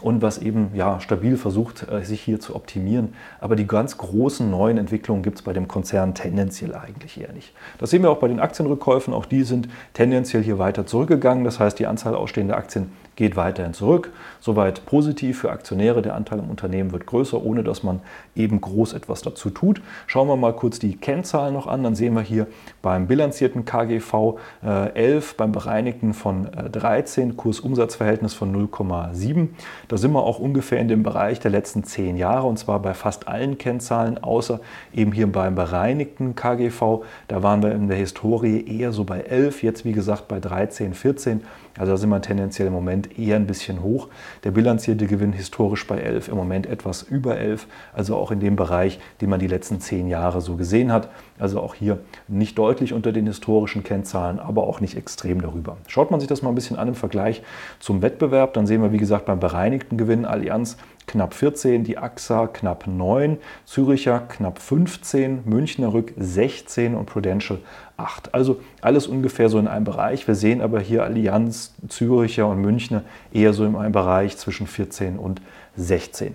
und 0.00 0.20
was 0.20 0.38
eben 0.38 0.70
ja, 0.74 1.00
stabil 1.00 1.36
versucht, 1.36 1.86
äh, 1.90 2.04
sich 2.04 2.20
hier 2.20 2.40
zu 2.40 2.56
optimieren. 2.56 3.14
Aber 3.40 3.56
die 3.56 3.66
ganz 3.66 3.98
großen 3.98 4.50
neuen 4.50 4.78
Entwicklungen 4.78 5.22
gibt 5.22 5.38
es 5.38 5.42
bei 5.42 5.52
dem 5.52 5.68
Konzern 5.68 6.14
tendenziell 6.14 6.74
eigentlich 6.74 7.20
eher 7.20 7.32
nicht. 7.32 7.52
Das 7.78 7.90
sehen 7.90 8.02
wir 8.02 8.10
auch 8.10 8.18
bei 8.18 8.28
den 8.28 8.40
Aktienrückkäufen. 8.40 9.14
Auch 9.14 9.26
die 9.26 9.44
sind 9.44 9.68
tendenziell 9.94 10.42
hier 10.42 10.58
weiter 10.58 10.86
zurückgegangen. 10.86 11.44
Das 11.44 11.60
heißt, 11.60 11.78
die 11.78 11.86
Anzahl 11.86 12.14
ausstehender 12.14 12.56
Aktien 12.56 12.90
geht 13.16 13.36
weiterhin 13.36 13.74
zurück. 13.74 14.12
Soweit 14.40 14.86
positiv 14.86 15.40
für 15.40 15.50
Aktionäre. 15.50 16.02
Der 16.02 16.14
Anteil 16.14 16.38
im 16.38 16.50
Unternehmen 16.50 16.92
wird 16.92 17.06
größer, 17.06 17.42
ohne 17.42 17.62
dass 17.62 17.82
man 17.82 18.00
eben 18.34 18.60
groß 18.60 18.94
etwas 18.94 19.22
dazu 19.22 19.50
tut. 19.50 19.82
Schauen 20.06 20.28
wir 20.28 20.36
mal 20.36 20.54
kurz 20.54 20.78
die 20.78 20.96
Kennzahlen 20.96 21.54
noch 21.54 21.66
an. 21.66 21.82
Dann 21.82 21.94
sehen 21.94 22.14
wir 22.14 22.22
hier 22.22 22.46
beim 22.80 23.06
bilanzierten 23.06 23.64
KGV 23.64 24.38
äh, 24.64 24.94
11, 24.94 25.36
beim 25.36 25.52
bereinigten 25.52 26.14
von 26.14 26.52
äh, 26.52 26.70
13, 26.70 27.36
Kursumsatzverhältnis 27.36 28.34
von 28.34 28.54
0,7. 28.54 29.48
Da 29.88 29.96
sind 29.96 30.12
wir 30.12 30.22
auch 30.22 30.38
ungefähr 30.38 30.80
in 30.80 30.88
dem 30.88 31.02
Bereich 31.02 31.40
der 31.40 31.50
letzten 31.50 31.84
zehn 31.84 32.16
Jahre 32.16 32.46
und 32.46 32.58
zwar 32.58 32.80
bei 32.80 32.94
fast 32.94 33.28
allen 33.28 33.58
Kennzahlen, 33.58 34.22
außer 34.22 34.60
eben 34.94 35.12
hier 35.12 35.30
beim 35.30 35.54
bereinigten 35.54 36.34
KGV. 36.34 37.04
Da 37.28 37.42
waren 37.42 37.62
wir 37.62 37.72
in 37.72 37.88
der 37.88 37.98
Historie 37.98 38.64
eher 38.66 38.92
so 38.92 39.04
bei 39.04 39.20
11, 39.20 39.62
jetzt 39.62 39.84
wie 39.84 39.92
gesagt 39.92 40.28
bei 40.28 40.40
13, 40.40 40.94
14. 40.94 41.42
Also 41.78 41.92
da 41.92 41.96
sind 41.96 42.10
wir 42.10 42.20
tendenziell 42.20 42.68
im 42.68 42.74
Moment 42.74 43.18
eher 43.18 43.36
ein 43.36 43.46
bisschen 43.46 43.82
hoch. 43.82 44.08
Der 44.44 44.50
bilanzierte 44.50 45.06
Gewinn 45.06 45.32
historisch 45.32 45.86
bei 45.86 45.98
11, 45.98 46.28
im 46.28 46.36
Moment 46.36 46.66
etwas 46.66 47.02
über 47.02 47.38
11, 47.38 47.66
also 47.92 48.16
auch 48.16 48.30
in 48.30 48.40
dem 48.40 48.56
Bereich, 48.56 49.00
den 49.20 49.30
man 49.30 49.40
die 49.40 49.46
letzten 49.46 49.80
zehn 49.80 50.08
Jahre 50.08 50.40
so 50.40 50.56
gesehen 50.56 50.92
hat. 50.92 51.08
Also 51.38 51.60
auch 51.60 51.74
hier 51.74 51.98
nicht 52.28 52.58
deutlich 52.58 52.92
unter 52.92 53.12
den 53.12 53.26
historischen 53.26 53.82
Kennzahlen, 53.82 54.38
aber 54.38 54.64
auch 54.64 54.80
nicht 54.80 54.96
extrem 54.96 55.40
darüber. 55.40 55.76
Schaut 55.88 56.10
man 56.10 56.20
sich 56.20 56.28
das 56.28 56.42
mal 56.42 56.50
ein 56.50 56.54
bisschen 56.54 56.76
an 56.76 56.88
im 56.88 56.94
Vergleich 56.94 57.42
zum 57.80 58.02
Wettbewerb, 58.02 58.54
dann 58.54 58.66
sehen 58.66 58.82
wir, 58.82 58.92
wie 58.92 58.98
gesagt, 58.98 59.26
beim 59.26 59.40
bereinigten 59.40 59.96
Gewinn 59.96 60.24
Allianz 60.24 60.76
knapp 61.06 61.34
14, 61.34 61.84
die 61.84 61.98
AXA 61.98 62.46
knapp 62.46 62.86
9, 62.86 63.38
Züricher 63.66 64.20
knapp 64.20 64.58
15, 64.58 65.42
Münchner 65.44 65.92
Rück 65.92 66.12
16 66.16 66.94
und 66.94 67.06
Prudential 67.06 67.58
8. 67.96 68.34
Also 68.34 68.60
alles 68.80 69.06
ungefähr 69.06 69.48
so 69.48 69.58
in 69.58 69.68
einem 69.68 69.84
Bereich. 69.84 70.26
Wir 70.26 70.34
sehen 70.34 70.60
aber 70.60 70.80
hier 70.80 71.04
Allianz, 71.04 71.74
Züricher 71.88 72.48
und 72.48 72.60
Münchner 72.60 73.02
eher 73.32 73.52
so 73.52 73.64
in 73.64 73.76
einem 73.76 73.92
Bereich 73.92 74.36
zwischen 74.36 74.66
14 74.66 75.18
und 75.18 75.40
16. 75.76 76.34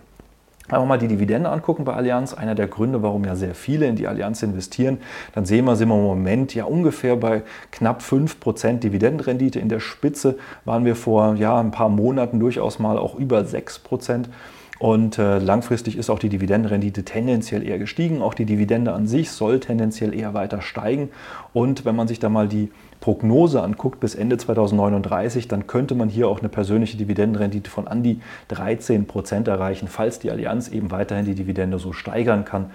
Wenn 0.70 0.82
wir 0.82 0.86
mal 0.86 0.98
die 0.98 1.08
Dividende 1.08 1.50
angucken 1.50 1.86
bei 1.86 1.94
Allianz, 1.94 2.34
einer 2.34 2.54
der 2.54 2.68
Gründe, 2.68 3.02
warum 3.02 3.24
ja 3.24 3.36
sehr 3.36 3.56
viele 3.56 3.86
in 3.88 3.96
die 3.96 4.06
Allianz 4.06 4.44
investieren, 4.44 4.98
dann 5.34 5.46
sehen 5.46 5.64
wir, 5.64 5.78
sind 5.78 5.88
wir 5.88 5.96
im 5.96 6.04
Moment 6.04 6.54
ja 6.54 6.66
ungefähr 6.66 7.16
bei 7.16 7.44
knapp 7.72 8.02
5% 8.02 8.80
Dividendenrendite. 8.80 9.60
In 9.60 9.70
der 9.70 9.80
Spitze 9.80 10.38
waren 10.66 10.84
wir 10.84 10.98
vor 10.98 11.36
ja, 11.36 11.58
ein 11.58 11.72
paar 11.72 11.88
Monaten 11.88 12.42
durchaus 12.42 12.80
mal 12.80 12.98
auch 12.98 13.16
über 13.16 13.40
6%. 13.40 14.26
Und 14.79 15.17
äh, 15.17 15.39
langfristig 15.39 15.98
ist 15.98 16.10
auch 16.10 16.19
die 16.19 16.29
Dividendenrendite 16.29 17.03
tendenziell 17.03 17.67
eher 17.67 17.79
gestiegen. 17.79 18.22
Auch 18.22 18.34
die 18.34 18.46
Dividende 18.46 18.93
an 18.93 19.07
sich 19.07 19.31
soll 19.31 19.60
tendenziell 19.60 20.13
eher 20.13 20.34
weiter 20.34 20.62
steigen. 20.62 21.10
Und 21.53 21.86
wenn 21.86 21.96
man 21.96 22.07
sich 22.07 22.19
da 22.19 22.29
mal 22.29 22.48
die 22.48 22.69
Prognose 23.00 23.62
anguckt 23.62 24.00
bis 24.00 24.15
Ende 24.15 24.38
2039, 24.38 25.48
dann 25.48 25.67
könnte 25.67 25.96
man 25.96 26.10
hier 26.10 26.27
auch 26.27 26.39
eine 26.39 26.50
persönliche 26.50 26.98
Dividendenrendite 26.98 27.69
von 27.69 27.88
an 27.88 28.03
die 28.03 28.19
13 28.50 29.05
Prozent 29.05 29.48
erreichen, 29.48 29.88
falls 29.88 30.19
die 30.19 30.29
Allianz 30.29 30.69
eben 30.69 30.91
weiterhin 30.91 31.25
die 31.25 31.36
Dividende 31.36 31.79
so 31.79 31.93
steigern 31.93 32.46
kann. 32.46 32.72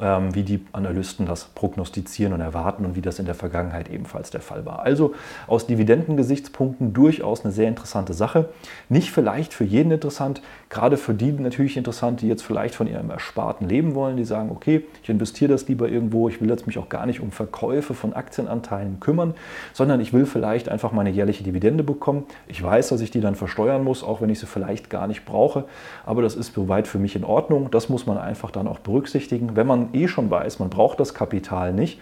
Ähm, 0.00 0.34
wie 0.34 0.42
die 0.42 0.60
Analysten 0.72 1.24
das 1.24 1.44
prognostizieren 1.44 2.32
und 2.32 2.40
erwarten 2.40 2.84
und 2.84 2.96
wie 2.96 3.00
das 3.00 3.20
in 3.20 3.26
der 3.26 3.36
Vergangenheit 3.36 3.88
ebenfalls 3.88 4.30
der 4.30 4.40
Fall 4.40 4.66
war. 4.66 4.80
Also 4.80 5.14
aus 5.46 5.68
Dividendengesichtspunkten 5.68 6.92
durchaus 6.92 7.44
eine 7.44 7.52
sehr 7.52 7.68
interessante 7.68 8.12
Sache. 8.12 8.48
Nicht 8.88 9.12
vielleicht 9.12 9.54
für 9.54 9.62
jeden 9.62 9.92
interessant, 9.92 10.42
gerade 10.68 10.96
für 10.96 11.14
die 11.14 11.30
natürlich 11.30 11.76
interessant, 11.76 12.22
die 12.22 12.26
jetzt 12.26 12.42
vielleicht 12.42 12.74
von 12.74 12.88
ihrem 12.88 13.10
Ersparten 13.10 13.68
leben 13.68 13.94
wollen, 13.94 14.16
die 14.16 14.24
sagen, 14.24 14.50
okay, 14.50 14.82
ich 15.00 15.08
investiere 15.08 15.52
das 15.52 15.68
lieber 15.68 15.88
irgendwo, 15.88 16.28
ich 16.28 16.40
will 16.40 16.50
jetzt 16.50 16.66
mich 16.66 16.76
auch 16.78 16.88
gar 16.88 17.06
nicht 17.06 17.20
um 17.20 17.30
Verkäufe 17.30 17.94
von 17.94 18.14
Aktienanteilen 18.14 18.98
kümmern, 18.98 19.34
sondern 19.74 20.00
ich 20.00 20.12
will 20.12 20.26
vielleicht 20.26 20.68
einfach 20.68 20.90
meine 20.90 21.10
jährliche 21.10 21.44
Dividende 21.44 21.84
bekommen. 21.84 22.24
Ich 22.48 22.60
weiß, 22.60 22.88
dass 22.88 23.00
ich 23.00 23.12
die 23.12 23.20
dann 23.20 23.36
versteuern 23.36 23.84
muss, 23.84 24.02
auch 24.02 24.20
wenn 24.20 24.30
ich 24.30 24.40
sie 24.40 24.46
vielleicht 24.46 24.90
gar 24.90 25.06
nicht 25.06 25.24
brauche, 25.24 25.66
aber 26.04 26.20
das 26.20 26.34
ist 26.34 26.52
soweit 26.52 26.88
für 26.88 26.98
mich 26.98 27.14
in 27.14 27.22
Ordnung. 27.22 27.70
Das 27.70 27.88
muss 27.88 28.06
man 28.06 28.18
einfach 28.18 28.50
dann 28.50 28.66
auch 28.66 28.80
berücksichtigen. 28.80 29.54
Wenn 29.54 29.68
man 29.68 29.84
eh 29.94 30.08
schon 30.08 30.30
weiß, 30.30 30.58
man 30.58 30.70
braucht 30.70 31.00
das 31.00 31.14
Kapital 31.14 31.72
nicht. 31.72 32.00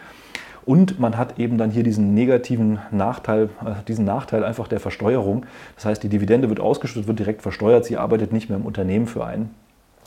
Und 0.65 1.01
man 1.01 1.19
hat 1.19 1.41
eben 1.41 1.59
dann 1.59 1.73
hier 1.73 1.83
diesen 1.83 2.15
negativen 2.15 2.79
Nachteil, 2.93 3.51
äh, 3.65 3.83
diesen 3.89 4.05
Nachteil 4.05 4.45
einfach 4.45 4.69
der 4.69 4.79
Versteuerung. 4.79 5.45
Das 5.75 5.87
heißt, 5.87 6.03
die 6.03 6.09
Dividende 6.09 6.49
wird 6.49 6.61
ausgeschüttet, 6.61 7.09
wird 7.09 7.19
direkt 7.19 7.43
versteuert, 7.43 7.85
sie 7.85 7.97
arbeitet 7.97 8.33
nicht 8.33 8.49
mehr 8.49 8.59
im 8.59 8.65
Unternehmen 8.65 9.07
für 9.07 9.25
einen 9.25 9.51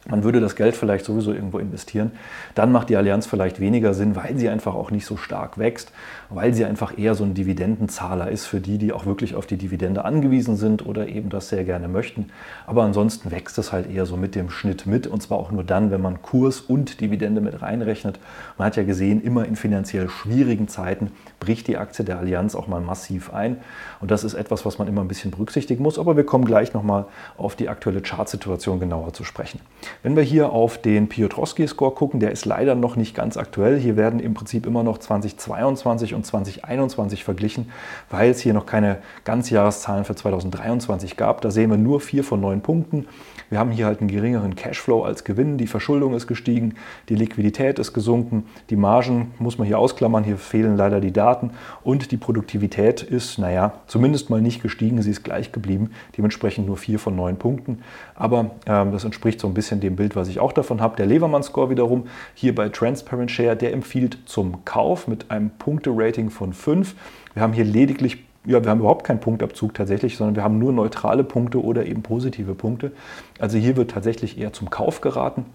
man 0.07 0.23
würde 0.23 0.39
das 0.39 0.55
Geld 0.55 0.75
vielleicht 0.75 1.05
sowieso 1.05 1.33
irgendwo 1.33 1.57
investieren, 1.57 2.11
dann 2.53 2.71
macht 2.71 2.89
die 2.89 2.95
Allianz 2.95 3.25
vielleicht 3.25 3.59
weniger 3.59 3.93
Sinn, 3.93 4.15
weil 4.15 4.37
sie 4.37 4.49
einfach 4.49 4.75
auch 4.75 4.91
nicht 4.91 5.05
so 5.05 5.17
stark 5.17 5.57
wächst, 5.57 5.91
weil 6.29 6.53
sie 6.53 6.65
einfach 6.65 6.97
eher 6.97 7.15
so 7.15 7.23
ein 7.23 7.33
Dividendenzahler 7.33 8.29
ist 8.29 8.45
für 8.45 8.59
die, 8.59 8.77
die 8.77 8.93
auch 8.93 9.05
wirklich 9.05 9.35
auf 9.35 9.47
die 9.47 9.57
Dividende 9.57 10.05
angewiesen 10.05 10.57
sind 10.57 10.85
oder 10.85 11.07
eben 11.07 11.29
das 11.29 11.49
sehr 11.49 11.63
gerne 11.63 11.87
möchten. 11.87 12.27
Aber 12.67 12.83
ansonsten 12.83 13.31
wächst 13.31 13.57
es 13.57 13.71
halt 13.71 13.89
eher 13.89 14.05
so 14.05 14.15
mit 14.15 14.35
dem 14.35 14.49
Schnitt 14.49 14.85
mit 14.85 15.07
und 15.07 15.23
zwar 15.23 15.39
auch 15.39 15.51
nur 15.51 15.63
dann, 15.63 15.89
wenn 15.89 16.01
man 16.01 16.21
Kurs 16.21 16.61
und 16.61 17.01
Dividende 17.01 17.41
mit 17.41 17.61
reinrechnet. 17.61 18.19
Man 18.57 18.67
hat 18.67 18.75
ja 18.75 18.83
gesehen, 18.83 19.21
immer 19.23 19.45
in 19.45 19.55
finanziell 19.55 20.09
schwierigen 20.09 20.67
Zeiten 20.67 21.11
bricht 21.39 21.67
die 21.67 21.77
Aktie 21.77 22.05
der 22.05 22.19
Allianz 22.19 22.55
auch 22.55 22.67
mal 22.67 22.81
massiv 22.81 23.33
ein 23.33 23.57
und 24.01 24.11
das 24.11 24.23
ist 24.23 24.35
etwas, 24.35 24.65
was 24.65 24.77
man 24.77 24.87
immer 24.87 25.01
ein 25.01 25.07
bisschen 25.07 25.31
berücksichtigen 25.31 25.81
muss. 25.81 25.97
Aber 25.97 26.15
wir 26.15 26.25
kommen 26.25 26.45
gleich 26.45 26.73
nochmal 26.73 27.05
auf 27.37 27.55
die 27.55 27.69
aktuelle 27.69 28.01
Chartsituation 28.01 28.79
genauer 28.79 29.13
zu 29.13 29.23
sprechen. 29.23 29.59
Wenn 30.03 30.15
wir 30.15 30.23
hier 30.23 30.51
auf 30.51 30.77
den 30.77 31.09
Piotrowski-Score 31.09 31.93
gucken, 31.93 32.19
der 32.19 32.31
ist 32.31 32.45
leider 32.45 32.75
noch 32.75 32.95
nicht 32.95 33.15
ganz 33.15 33.37
aktuell. 33.37 33.79
Hier 33.79 33.97
werden 33.97 34.19
im 34.19 34.33
Prinzip 34.33 34.65
immer 34.65 34.83
noch 34.83 34.97
2022 34.97 36.13
und 36.13 36.25
2021 36.25 37.23
verglichen, 37.23 37.71
weil 38.09 38.31
es 38.31 38.39
hier 38.39 38.53
noch 38.53 38.65
keine 38.65 38.99
Ganzjahreszahlen 39.23 40.05
für 40.05 40.15
2023 40.15 41.17
gab. 41.17 41.41
Da 41.41 41.51
sehen 41.51 41.69
wir 41.69 41.77
nur 41.77 42.01
vier 42.01 42.23
von 42.23 42.41
neun 42.41 42.61
Punkten. 42.61 43.07
Wir 43.49 43.59
haben 43.59 43.71
hier 43.71 43.85
halt 43.85 43.99
einen 43.99 44.09
geringeren 44.09 44.55
Cashflow 44.55 45.03
als 45.03 45.23
Gewinn. 45.23 45.57
Die 45.57 45.67
Verschuldung 45.67 46.15
ist 46.15 46.27
gestiegen, 46.27 46.75
die 47.09 47.15
Liquidität 47.15 47.79
ist 47.79 47.93
gesunken, 47.93 48.45
die 48.69 48.75
Margen 48.75 49.33
muss 49.39 49.57
man 49.57 49.67
hier 49.67 49.77
ausklammern. 49.77 50.23
Hier 50.23 50.37
fehlen 50.37 50.77
leider 50.77 50.99
die 50.99 51.13
Daten 51.13 51.51
und 51.83 52.11
die 52.11 52.17
Produktivität 52.17 53.03
ist, 53.03 53.37
naja, 53.37 53.73
zumindest 53.87 54.29
mal 54.29 54.41
nicht 54.41 54.61
gestiegen. 54.61 55.01
Sie 55.01 55.11
ist 55.11 55.23
gleich 55.23 55.51
geblieben. 55.51 55.91
Dementsprechend 56.17 56.67
nur 56.67 56.77
vier 56.77 56.99
von 56.99 57.15
neun 57.15 57.37
Punkten. 57.37 57.79
Aber 58.15 58.51
ähm, 58.65 58.91
das 58.91 59.03
entspricht 59.03 59.39
so 59.39 59.47
ein 59.47 59.53
bisschen 59.53 59.79
dem 59.85 59.95
Bild, 59.95 60.15
was 60.15 60.27
ich 60.27 60.39
auch 60.39 60.51
davon 60.51 60.81
habe. 60.81 60.95
Der 60.97 61.05
Levermann-Score 61.05 61.69
wiederum 61.69 62.07
hier 62.33 62.53
bei 62.53 62.69
Transparent 62.69 63.31
Share, 63.31 63.55
der 63.55 63.73
empfiehlt 63.73 64.17
zum 64.25 64.65
Kauf 64.65 65.07
mit 65.07 65.31
einem 65.31 65.51
Punkterating 65.51 66.29
von 66.29 66.53
5. 66.53 66.95
Wir 67.33 67.41
haben 67.41 67.53
hier 67.53 67.65
lediglich 67.65 68.25
ja, 68.47 68.63
wir 68.63 68.69
haben 68.69 68.79
überhaupt 68.79 69.05
keinen 69.05 69.19
Punktabzug 69.19 69.73
tatsächlich, 69.73 70.17
sondern 70.17 70.35
wir 70.35 70.43
haben 70.43 70.59
nur 70.59 70.71
neutrale 70.71 71.23
Punkte 71.23 71.63
oder 71.63 71.85
eben 71.85 72.03
positive 72.03 72.53
Punkte. 72.53 72.91
Also 73.39 73.57
hier 73.57 73.75
wird 73.75 73.91
tatsächlich 73.91 74.37
eher 74.37 74.53
zum 74.53 74.69
Kauf 74.69 75.01
geraten. 75.01 75.45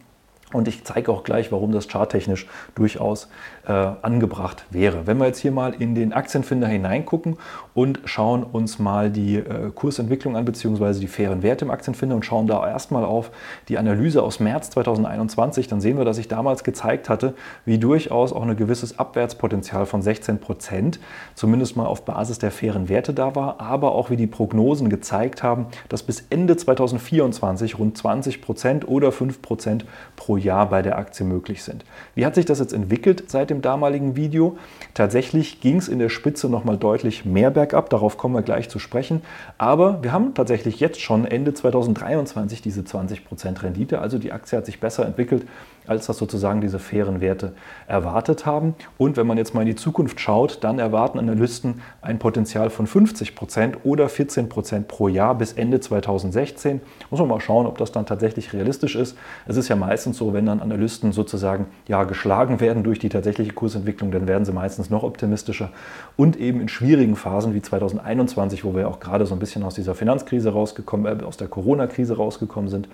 Und 0.53 0.67
ich 0.67 0.85
zeige 0.85 1.13
auch 1.13 1.23
gleich, 1.23 1.53
warum 1.53 1.71
das 1.71 1.89
charttechnisch 1.89 2.47
durchaus 2.75 3.29
äh, 3.67 3.73
angebracht 3.73 4.65
wäre. 4.71 5.07
Wenn 5.07 5.19
wir 5.19 5.27
jetzt 5.27 5.39
hier 5.39 5.53
mal 5.53 5.75
in 5.75 5.95
den 5.95 6.13
Aktienfinder 6.13 6.67
hineingucken 6.67 7.37
und 7.73 8.01
schauen 8.05 8.43
uns 8.43 8.81
mal 8.81 9.11
die 9.11 9.37
äh, 9.37 9.71
Kursentwicklung 9.73 10.37
an, 10.37 10.45
beziehungsweise 10.45 10.99
die 10.99 11.07
fairen 11.07 11.45
Werte 11.45 11.65
im 11.65 11.71
Aktienfinder 11.71 12.17
und 12.17 12.25
schauen 12.25 12.49
da 12.49 12.67
erstmal 12.67 13.05
auf 13.05 13.31
die 13.69 13.79
Analyse 13.79 14.23
aus 14.25 14.41
März 14.41 14.71
2021, 14.71 15.69
dann 15.69 15.81
sehen 15.81 15.99
wir, 15.99 16.05
dass 16.05 16.19
ich 16.19 16.27
damals 16.27 16.65
gezeigt 16.65 17.09
hatte, 17.09 17.35
wie 17.65 17.79
durchaus 17.79 18.33
auch 18.33 18.43
ein 18.43 18.57
gewisses 18.57 18.99
Abwärtspotenzial 18.99 19.87
von 19.87 20.03
16 20.03 20.39
Prozent, 20.39 20.99
zumindest 21.35 21.77
mal 21.77 21.87
auf 21.87 22.05
Basis 22.05 22.39
der 22.39 22.51
fairen 22.51 22.89
Werte 22.89 23.15
da 23.15 23.37
war, 23.37 23.61
aber 23.61 23.93
auch 23.93 24.11
wie 24.11 24.17
die 24.17 24.27
Prognosen 24.27 24.89
gezeigt 24.89 25.45
haben, 25.45 25.67
dass 25.89 26.03
bis 26.03 26.25
Ende 26.31 26.57
2024 26.57 27.79
rund 27.79 27.97
20 27.97 28.43
Prozent 28.43 28.89
oder 28.89 29.13
5 29.13 29.43
Prozent 29.43 29.85
pro 30.17 30.40
Jahr 30.41 30.69
bei 30.69 30.83
der 30.83 30.99
Aktie 30.99 31.25
möglich 31.25 31.63
sind. 31.63 31.85
Wie 32.15 32.27
hat 32.27 32.35
sich 32.35 32.45
das 32.45 32.59
jetzt 32.59 32.73
entwickelt 32.73 33.31
seit 33.31 33.51
dem 33.51 33.63
damaligen 33.63 34.17
Video? 34.17 34.59
Tatsächlich 34.95 35.61
ging 35.61 35.77
es 35.77 35.89
in 35.89 35.99
der 35.99 36.09
Spitze 36.09 36.49
nochmal 36.49 36.77
deutlich 36.77 37.25
mehr 37.25 37.51
bergab, 37.51 37.91
darauf 37.91 38.17
kommen 38.17 38.35
wir 38.35 38.43
gleich 38.43 38.69
zu 38.69 38.79
sprechen. 38.79 39.23
Aber 39.59 40.03
wir 40.03 40.13
haben 40.13 40.35
tatsächlich 40.35 40.81
jetzt 40.81 41.01
schon 41.01 41.25
Ende 41.25 41.55
2023 41.55 42.63
diese 42.63 42.81
20% 42.83 43.63
Rendite, 43.63 44.01
also 44.01 44.19
die 44.19 44.33
Aktie 44.33 44.59
hat 44.59 44.67
sich 44.67 44.81
besser 44.81 45.07
entwickelt 45.07 45.47
als 45.87 46.07
das 46.07 46.19
sozusagen 46.19 46.61
diese 46.61 46.79
fairen 46.79 47.21
Werte 47.21 47.53
erwartet 47.87 48.47
haben. 48.47 48.75
Und 48.99 49.17
wenn 49.17 49.27
man 49.27 49.39
jetzt 49.39 49.55
mal 49.55 49.63
in 49.63 49.67
die 49.67 49.75
Zukunft 49.75 50.21
schaut, 50.21 50.63
dann 50.63 50.79
erwarten 50.79 51.19
Analysten 51.19 51.81
ein 52.03 52.19
Potenzial 52.19 52.71
von 52.71 52.87
50 52.87 53.35
Prozent 53.35 53.79
oder 53.85 54.09
14 54.09 54.49
Prozent 54.49 54.89
pro 54.89 55.09
Jahr 55.09 55.35
bis 55.35 55.53
Ende 55.53 55.81
2016. 55.81 56.81
Muss 57.11 57.21
man 57.21 57.29
mal 57.29 57.41
schauen, 57.41 57.67
ob 57.67 57.79
das 57.79 57.93
dann 57.93 58.07
tatsächlich 58.07 58.53
realistisch 58.53 58.97
ist. 58.97 59.17
Es 59.47 59.57
ist 59.57 59.69
ja 59.69 59.77
meistens 59.77 60.19
so, 60.19 60.33
wenn 60.33 60.47
dann 60.47 60.61
Analysten 60.61 61.13
sozusagen 61.13 61.67
ja 61.89 62.05
geschlagen 62.05 62.61
werden 62.61 62.83
durch 62.83 62.99
die 62.99 63.09
tatsächliche 63.09 63.53
Kursentwicklung, 63.53 64.11
dann 64.11 64.29
werden 64.29 64.45
sie 64.45 64.53
meistens 64.53 64.91
noch 64.91 65.03
optimistischer. 65.03 65.71
Und 66.17 66.37
eben 66.37 66.61
in 66.61 66.69
schwierigen 66.69 67.17
Phasen 67.17 67.55
wie 67.55 67.63
2021, 67.63 68.65
wo 68.65 68.75
wir 68.75 68.89
auch 68.89 69.01
gerade 69.01 69.27
so 69.27 69.35
ein 69.35 69.39
bisschen 69.39 69.63
aus 69.63 69.75
dieser 69.75 69.95
Finanzkrise 69.95 70.51
rausgekommen, 70.51 71.21
äh, 71.21 71.25
aus 71.25 71.37
der 71.37 71.49
Corona-Krise 71.49 72.17
rausgekommen 72.17 72.69
sind, 72.71 72.89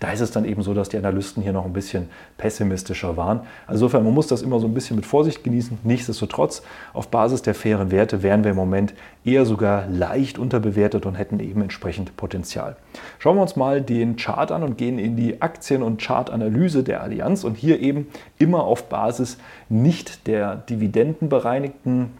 da 0.00 0.10
ist 0.12 0.20
es 0.20 0.30
dann 0.30 0.44
eben 0.44 0.62
so, 0.62 0.74
dass 0.74 0.88
die 0.88 0.98
Analysten 0.98 1.42
hier 1.42 1.52
noch 1.52 1.64
ein 1.64 1.72
bisschen 1.72 2.08
pessimistischer 2.36 3.16
waren. 3.16 3.40
Also 3.66 3.86
insofern, 3.86 4.04
man 4.04 4.14
muss 4.14 4.26
das 4.26 4.42
immer 4.42 4.58
so 4.58 4.66
ein 4.66 4.74
bisschen 4.74 4.96
mit 4.96 5.06
Vorsicht 5.06 5.44
genießen. 5.44 5.78
Nichtsdestotrotz, 5.84 6.62
auf 6.92 7.08
Basis 7.08 7.42
der 7.42 7.54
fairen 7.54 7.90
Werte 7.90 8.22
wären 8.22 8.42
wir 8.42 8.50
im 8.50 8.56
Moment 8.56 8.94
eher 9.24 9.46
sogar 9.46 9.86
leicht 9.88 10.38
unterbewertet 10.38 11.06
und 11.06 11.14
hätten 11.14 11.40
eben 11.40 11.62
entsprechend 11.62 12.16
Potenzial. 12.16 12.76
Schauen 13.18 13.36
wir 13.36 13.42
uns 13.42 13.56
mal 13.56 13.80
den 13.80 14.16
Chart 14.16 14.50
an 14.50 14.62
und 14.62 14.76
gehen 14.76 14.98
in 14.98 15.16
die 15.16 15.40
Aktien- 15.40 15.82
und 15.82 16.00
Chartanalyse 16.00 16.82
der 16.82 17.02
Allianz 17.02 17.44
und 17.44 17.56
hier 17.56 17.80
eben 17.80 18.08
immer 18.38 18.64
auf 18.64 18.88
Basis 18.88 19.38
nicht 19.68 20.26
der 20.26 20.56
dividendenbereinigten 20.56 22.10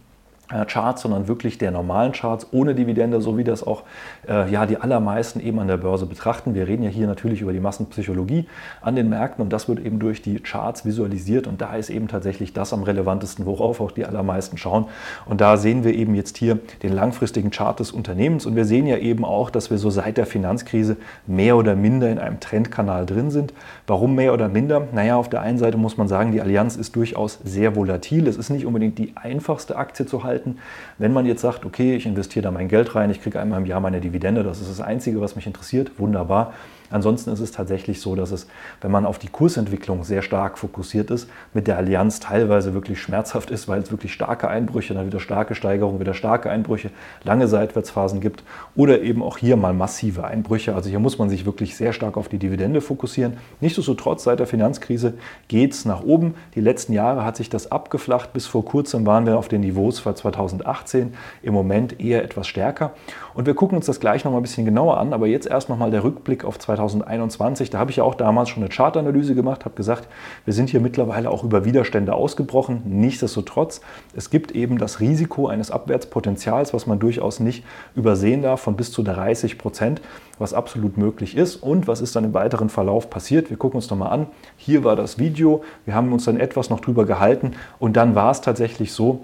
Charts, 0.49 1.03
sondern 1.03 1.27
wirklich 1.27 1.59
der 1.59 1.73
normalen 1.73 2.13
Charts 2.13 2.47
ohne 2.53 2.75
Dividende, 2.75 3.21
so 3.21 3.37
wie 3.37 3.43
das 3.43 3.67
auch 3.67 3.83
äh, 4.29 4.49
ja, 4.51 4.65
die 4.67 4.77
allermeisten 4.77 5.41
eben 5.41 5.59
an 5.59 5.67
der 5.67 5.77
Börse 5.77 6.07
betrachten. 6.07 6.55
Wir 6.55 6.69
reden 6.69 6.85
ja 6.85 6.91
hier 6.91 7.09
natürlich 7.09 7.41
über 7.41 7.53
die 7.53 7.59
Massenpsychologie 7.59 8.47
an 8.81 8.95
den 8.95 9.09
Märkten 9.09 9.43
und 9.43 9.53
das 9.53 9.69
wird 9.69 9.81
eben 9.85 9.99
durch 9.99 10.23
die 10.23 10.39
Charts 10.39 10.85
visualisiert 10.85 11.49
und 11.49 11.61
da 11.61 11.75
ist 11.75 11.91
eben 11.91 12.07
tatsächlich 12.07 12.53
das 12.53 12.73
am 12.73 12.85
relevantesten, 12.85 13.45
worauf 13.45 13.81
auch 13.81 13.91
die 13.91 14.05
allermeisten 14.05 14.57
schauen. 14.57 14.87
Und 15.25 15.41
da 15.41 15.57
sehen 15.57 15.83
wir 15.83 15.95
eben 15.95 16.15
jetzt 16.15 16.37
hier 16.37 16.59
den 16.83 16.93
langfristigen 16.93 17.51
Chart 17.51 17.79
des 17.81 17.91
Unternehmens 17.91 18.47
und 18.47 18.55
wir 18.55 18.65
sehen 18.65 18.87
ja 18.87 18.99
eben 18.99 19.25
auch, 19.25 19.51
dass 19.51 19.71
wir 19.71 19.79
so 19.79 19.91
seit 19.91 20.17
der 20.17 20.27
Finanzkrise 20.27 20.97
mehr 21.27 21.57
oder 21.57 21.75
minder 21.75 22.09
in 22.09 22.21
einem 22.21 22.39
Trendkanal 22.39 23.05
drin 23.05 23.33
sind. 23.33 23.53
Warum 23.89 24.15
mehr 24.15 24.33
oder 24.33 24.49
minder? 24.49 24.87
Naja, 24.93 25.17
auf 25.17 25.29
der 25.29 25.41
einen 25.41 25.59
Seite 25.59 25.77
muss 25.77 25.97
man 25.97 26.07
sagen, 26.07 26.31
die 26.31 26.41
Allianz 26.41 26.77
ist 26.77 26.95
durchaus 26.95 27.41
sehr 27.43 27.75
volatil. 27.75 28.29
Es 28.29 28.37
ist 28.37 28.51
nicht 28.51 28.65
unbedingt 28.65 28.99
die 28.99 29.13
einfachste 29.17 29.77
Aktie 29.77 30.07
zu 30.07 30.23
halten 30.23 30.36
halten. 30.37 30.59
Wenn 30.99 31.13
man 31.13 31.27
jetzt 31.27 31.43
sagt, 31.43 31.65
okay, 31.65 31.97
ich 31.97 32.07
investiere 32.07 32.45
da 32.45 32.51
mein 32.51 32.69
Geld 32.69 32.95
rein, 32.95 33.11
ich 33.11 33.23
kriege 33.23 33.41
einmal 33.41 33.61
im 33.61 33.67
Jahr 33.67 33.81
meine 33.81 34.01
Dividende, 34.01 34.43
das 34.43 34.61
ist 34.61 34.71
das 34.71 34.81
Einzige, 34.81 35.21
was 35.21 35.37
mich 35.37 35.47
interessiert, 35.47 35.99
wunderbar. 35.99 36.55
Ansonsten 36.91 37.31
ist 37.31 37.41
es 37.41 37.53
tatsächlich 37.53 38.01
so, 38.01 38.15
dass 38.15 38.31
es, 38.31 38.47
wenn 38.81 38.91
man 38.91 39.07
auf 39.07 39.19
die 39.19 39.29
Kursentwicklung 39.29 40.05
sehr 40.05 40.23
stark 40.23 40.59
fokussiert 40.59 41.11
ist, 41.11 41.29
mit 41.53 41.67
der 41.67 41.77
Allianz 41.77 42.21
teilweise 42.21 42.75
wirklich 42.75 43.01
schmerzhaft 43.01 43.51
ist, 43.51 43.69
weil 43.69 43.81
es 43.81 43.91
wirklich 43.91 44.13
starke 44.13 44.49
Einbrüche, 44.49 44.95
dann 44.95 45.07
wieder 45.07 45.21
starke 45.21 45.55
Steigerungen, 45.55 46.01
wieder 46.01 46.15
starke 46.15 46.51
Einbrüche, 46.51 46.91
lange 47.25 47.49
Seitwärtsphasen 47.49 48.21
gibt 48.21 48.45
oder 48.75 49.03
eben 49.03 49.23
auch 49.23 49.39
hier 49.39 49.57
mal 49.57 49.75
massive 49.75 50.25
Einbrüche. 50.25 50.75
Also 50.75 50.89
hier 50.89 51.01
muss 51.01 51.19
man 51.19 51.29
sich 51.29 51.45
wirklich 51.47 51.77
sehr 51.77 51.93
stark 51.93 52.17
auf 52.17 52.29
die 52.29 52.39
Dividende 52.39 52.81
fokussieren. 52.81 53.39
Nichtsdestotrotz, 53.61 54.25
seit 54.25 54.39
der 54.39 54.47
Finanzkrise 54.47 55.15
geht 55.49 55.73
es 55.73 55.85
nach 55.85 56.03
oben. 56.03 56.35
Die 56.55 56.61
letzten 56.61 56.93
Jahre 56.93 57.25
hat 57.25 57.37
sich 57.37 57.51
das 57.51 57.73
abgeflacht. 57.73 58.33
Bis 58.33 58.47
vor 58.47 58.65
kurzem 58.65 59.07
waren 59.07 59.27
wir 59.27 59.39
auf 59.39 59.49
den 59.49 59.63
Niveaus 59.63 59.99
für 59.99 60.15
2018. 60.15 61.15
Im 61.43 61.55
Moment 61.55 62.01
eher 62.01 62.23
etwas 62.23 62.47
stärker. 62.47 62.93
Und 63.35 63.47
wir 63.47 63.55
gucken 63.55 63.77
uns 63.77 63.87
das 63.87 64.01
gleich 64.01 64.25
noch 64.25 64.33
mal 64.33 64.39
ein 64.39 64.43
bisschen 64.43 64.65
genauer 64.65 64.99
an. 64.99 65.13
Aber 65.13 65.27
jetzt 65.27 65.47
erst 65.47 65.69
noch 65.69 65.79
mal 65.79 65.91
der 65.91 66.05
Rückblick 66.05 66.45
auf 66.45 66.59
2018. 66.59 66.76
2021. 66.77 67.71
Da 67.71 67.79
habe 67.79 67.91
ich 67.91 67.97
ja 67.97 68.05
auch 68.05 68.15
damals 68.15 68.49
schon 68.49 68.63
eine 68.63 68.71
Chartanalyse 68.71 69.35
gemacht, 69.35 69.65
habe 69.65 69.75
gesagt, 69.75 70.09
wir 70.45 70.55
sind 70.55 70.71
hier 70.71 70.81
mittlerweile 70.81 71.31
auch 71.31 71.45
über 71.45 71.65
Widerstände 71.65 72.15
ausgebrochen. 72.15 72.83
Nichtsdestotrotz, 72.85 73.81
es 74.15 74.31
gibt 74.31 74.53
eben 74.53 74.79
das 74.79 75.01
Risiko 75.01 75.49
eines 75.49 75.71
Abwärtspotenzials, 75.71 76.75
was 76.75 76.87
man 76.87 76.99
durchaus 76.99 77.41
nicht 77.41 77.65
übersehen 77.95 78.43
darf, 78.43 78.61
von 78.61 78.77
bis 78.77 78.93
zu 78.93 79.03
30 79.03 79.59
Prozent, 79.59 80.01
was 80.39 80.55
absolut 80.55 80.97
möglich 80.97 81.37
ist. 81.37 81.57
Und 81.57 81.89
was 81.89 82.01
ist 82.01 82.15
dann 82.17 82.25
im 82.25 82.35
weiteren 82.35 82.69
Verlauf 82.69 83.11
passiert? 83.11 83.51
Wir 83.51 83.57
gucken 83.57 83.77
uns 83.77 83.91
nochmal 83.91 84.13
an. 84.13 84.27
Hier 84.57 84.85
war 84.85 84.97
das 84.97 85.19
Video. 85.19 85.65
Wir 85.85 85.95
haben 85.95 86.13
uns 86.13 86.25
dann 86.25 86.39
etwas 86.39 86.71
noch 86.71 86.81
drüber 86.81 87.07
gehalten 87.07 87.53
und 87.79 87.97
dann 87.97 88.15
war 88.15 88.31
es 88.31 88.41
tatsächlich 88.41 88.93
so, 88.93 89.23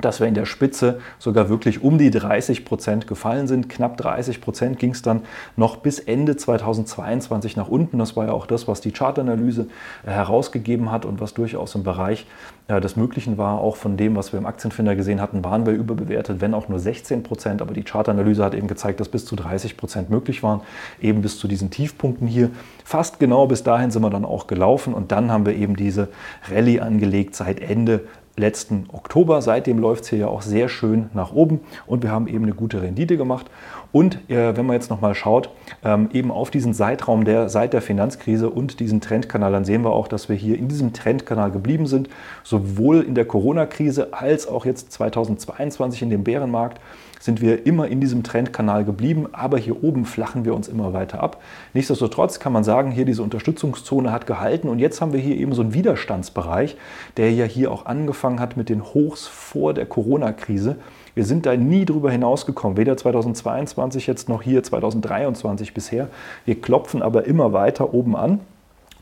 dass 0.00 0.20
wir 0.20 0.26
in 0.26 0.34
der 0.34 0.44
Spitze 0.44 1.00
sogar 1.18 1.48
wirklich 1.48 1.82
um 1.82 1.98
die 1.98 2.10
30 2.10 2.64
Prozent 2.64 3.06
gefallen 3.06 3.46
sind. 3.46 3.68
Knapp 3.68 3.96
30 3.96 4.40
Prozent 4.40 4.78
ging 4.78 4.90
es 4.90 5.02
dann 5.02 5.22
noch 5.56 5.76
bis 5.76 5.98
Ende 5.98 6.36
2022 6.36 7.56
nach 7.56 7.68
unten. 7.68 7.98
Das 7.98 8.16
war 8.16 8.26
ja 8.26 8.32
auch 8.32 8.46
das, 8.46 8.68
was 8.68 8.80
die 8.80 8.92
Chartanalyse 8.92 9.68
äh, 10.04 10.10
herausgegeben 10.10 10.92
hat 10.92 11.04
und 11.04 11.20
was 11.20 11.34
durchaus 11.34 11.74
im 11.74 11.82
Bereich 11.82 12.26
äh, 12.68 12.80
des 12.80 12.96
Möglichen 12.96 13.38
war. 13.38 13.60
Auch 13.60 13.76
von 13.76 13.96
dem, 13.96 14.16
was 14.16 14.32
wir 14.32 14.38
im 14.38 14.46
Aktienfinder 14.46 14.96
gesehen 14.96 15.20
hatten, 15.20 15.44
waren 15.44 15.64
wir 15.64 15.72
überbewertet, 15.72 16.40
wenn 16.40 16.52
auch 16.52 16.68
nur 16.68 16.78
16 16.78 17.22
Prozent. 17.22 17.62
Aber 17.62 17.72
die 17.72 17.82
Chartanalyse 17.82 18.44
hat 18.44 18.54
eben 18.54 18.68
gezeigt, 18.68 19.00
dass 19.00 19.08
bis 19.08 19.24
zu 19.24 19.34
30 19.34 19.76
Prozent 19.76 20.10
möglich 20.10 20.42
waren, 20.42 20.60
eben 21.00 21.22
bis 21.22 21.38
zu 21.38 21.48
diesen 21.48 21.70
Tiefpunkten 21.70 22.26
hier. 22.26 22.50
Fast 22.84 23.18
genau 23.18 23.46
bis 23.46 23.62
dahin 23.62 23.90
sind 23.90 24.02
wir 24.02 24.10
dann 24.10 24.24
auch 24.24 24.46
gelaufen 24.46 24.94
und 24.94 25.10
dann 25.10 25.30
haben 25.30 25.46
wir 25.46 25.54
eben 25.54 25.76
diese 25.76 26.08
Rallye 26.50 26.80
angelegt 26.80 27.34
seit 27.34 27.60
Ende 27.60 28.02
letzten 28.36 28.86
Oktober. 28.92 29.42
Seitdem 29.42 29.78
läuft 29.78 30.04
es 30.04 30.10
hier 30.10 30.18
ja 30.18 30.28
auch 30.28 30.42
sehr 30.42 30.68
schön 30.68 31.10
nach 31.14 31.32
oben 31.32 31.60
und 31.86 32.02
wir 32.02 32.10
haben 32.10 32.28
eben 32.28 32.44
eine 32.44 32.52
gute 32.52 32.82
Rendite 32.82 33.16
gemacht. 33.16 33.46
Und 33.92 34.30
äh, 34.30 34.56
wenn 34.56 34.66
man 34.66 34.74
jetzt 34.74 34.90
nochmal 34.90 35.14
schaut, 35.14 35.50
ähm, 35.82 36.10
eben 36.12 36.30
auf 36.30 36.50
diesen 36.50 36.74
Zeitraum 36.74 37.24
der, 37.24 37.48
seit 37.48 37.72
der 37.72 37.80
Finanzkrise 37.80 38.50
und 38.50 38.78
diesen 38.80 39.00
Trendkanal, 39.00 39.52
dann 39.52 39.64
sehen 39.64 39.82
wir 39.82 39.92
auch, 39.92 40.08
dass 40.08 40.28
wir 40.28 40.36
hier 40.36 40.58
in 40.58 40.68
diesem 40.68 40.92
Trendkanal 40.92 41.50
geblieben 41.50 41.86
sind, 41.86 42.08
sowohl 42.44 43.00
in 43.00 43.14
der 43.14 43.24
Corona-Krise 43.24 44.12
als 44.12 44.46
auch 44.46 44.66
jetzt 44.66 44.92
2022 44.92 46.02
in 46.02 46.10
dem 46.10 46.24
Bärenmarkt 46.24 46.80
sind 47.26 47.42
wir 47.42 47.66
immer 47.66 47.88
in 47.88 48.00
diesem 48.00 48.22
Trendkanal 48.22 48.84
geblieben, 48.84 49.26
aber 49.32 49.58
hier 49.58 49.84
oben 49.84 50.06
flachen 50.06 50.46
wir 50.46 50.54
uns 50.54 50.68
immer 50.68 50.94
weiter 50.94 51.22
ab. 51.22 51.42
Nichtsdestotrotz 51.74 52.40
kann 52.40 52.52
man 52.52 52.64
sagen, 52.64 52.90
hier 52.90 53.04
diese 53.04 53.22
Unterstützungszone 53.22 54.10
hat 54.10 54.26
gehalten 54.26 54.68
und 54.68 54.78
jetzt 54.78 55.02
haben 55.02 55.12
wir 55.12 55.20
hier 55.20 55.36
eben 55.36 55.52
so 55.52 55.60
einen 55.60 55.74
Widerstandsbereich, 55.74 56.76
der 57.18 57.32
ja 57.32 57.44
hier 57.44 57.70
auch 57.70 57.84
angefangen 57.84 58.40
hat 58.40 58.56
mit 58.56 58.70
den 58.70 58.82
Hochs 58.82 59.26
vor 59.26 59.74
der 59.74 59.86
Corona-Krise. 59.86 60.76
Wir 61.14 61.24
sind 61.24 61.46
da 61.46 61.56
nie 61.56 61.84
drüber 61.84 62.10
hinausgekommen, 62.10 62.76
weder 62.78 62.96
2022 62.96 64.06
jetzt 64.06 64.28
noch 64.28 64.42
hier 64.42 64.62
2023 64.62 65.74
bisher. 65.74 66.08
Wir 66.44 66.60
klopfen 66.60 67.02
aber 67.02 67.26
immer 67.26 67.52
weiter 67.52 67.92
oben 67.92 68.16
an. 68.16 68.40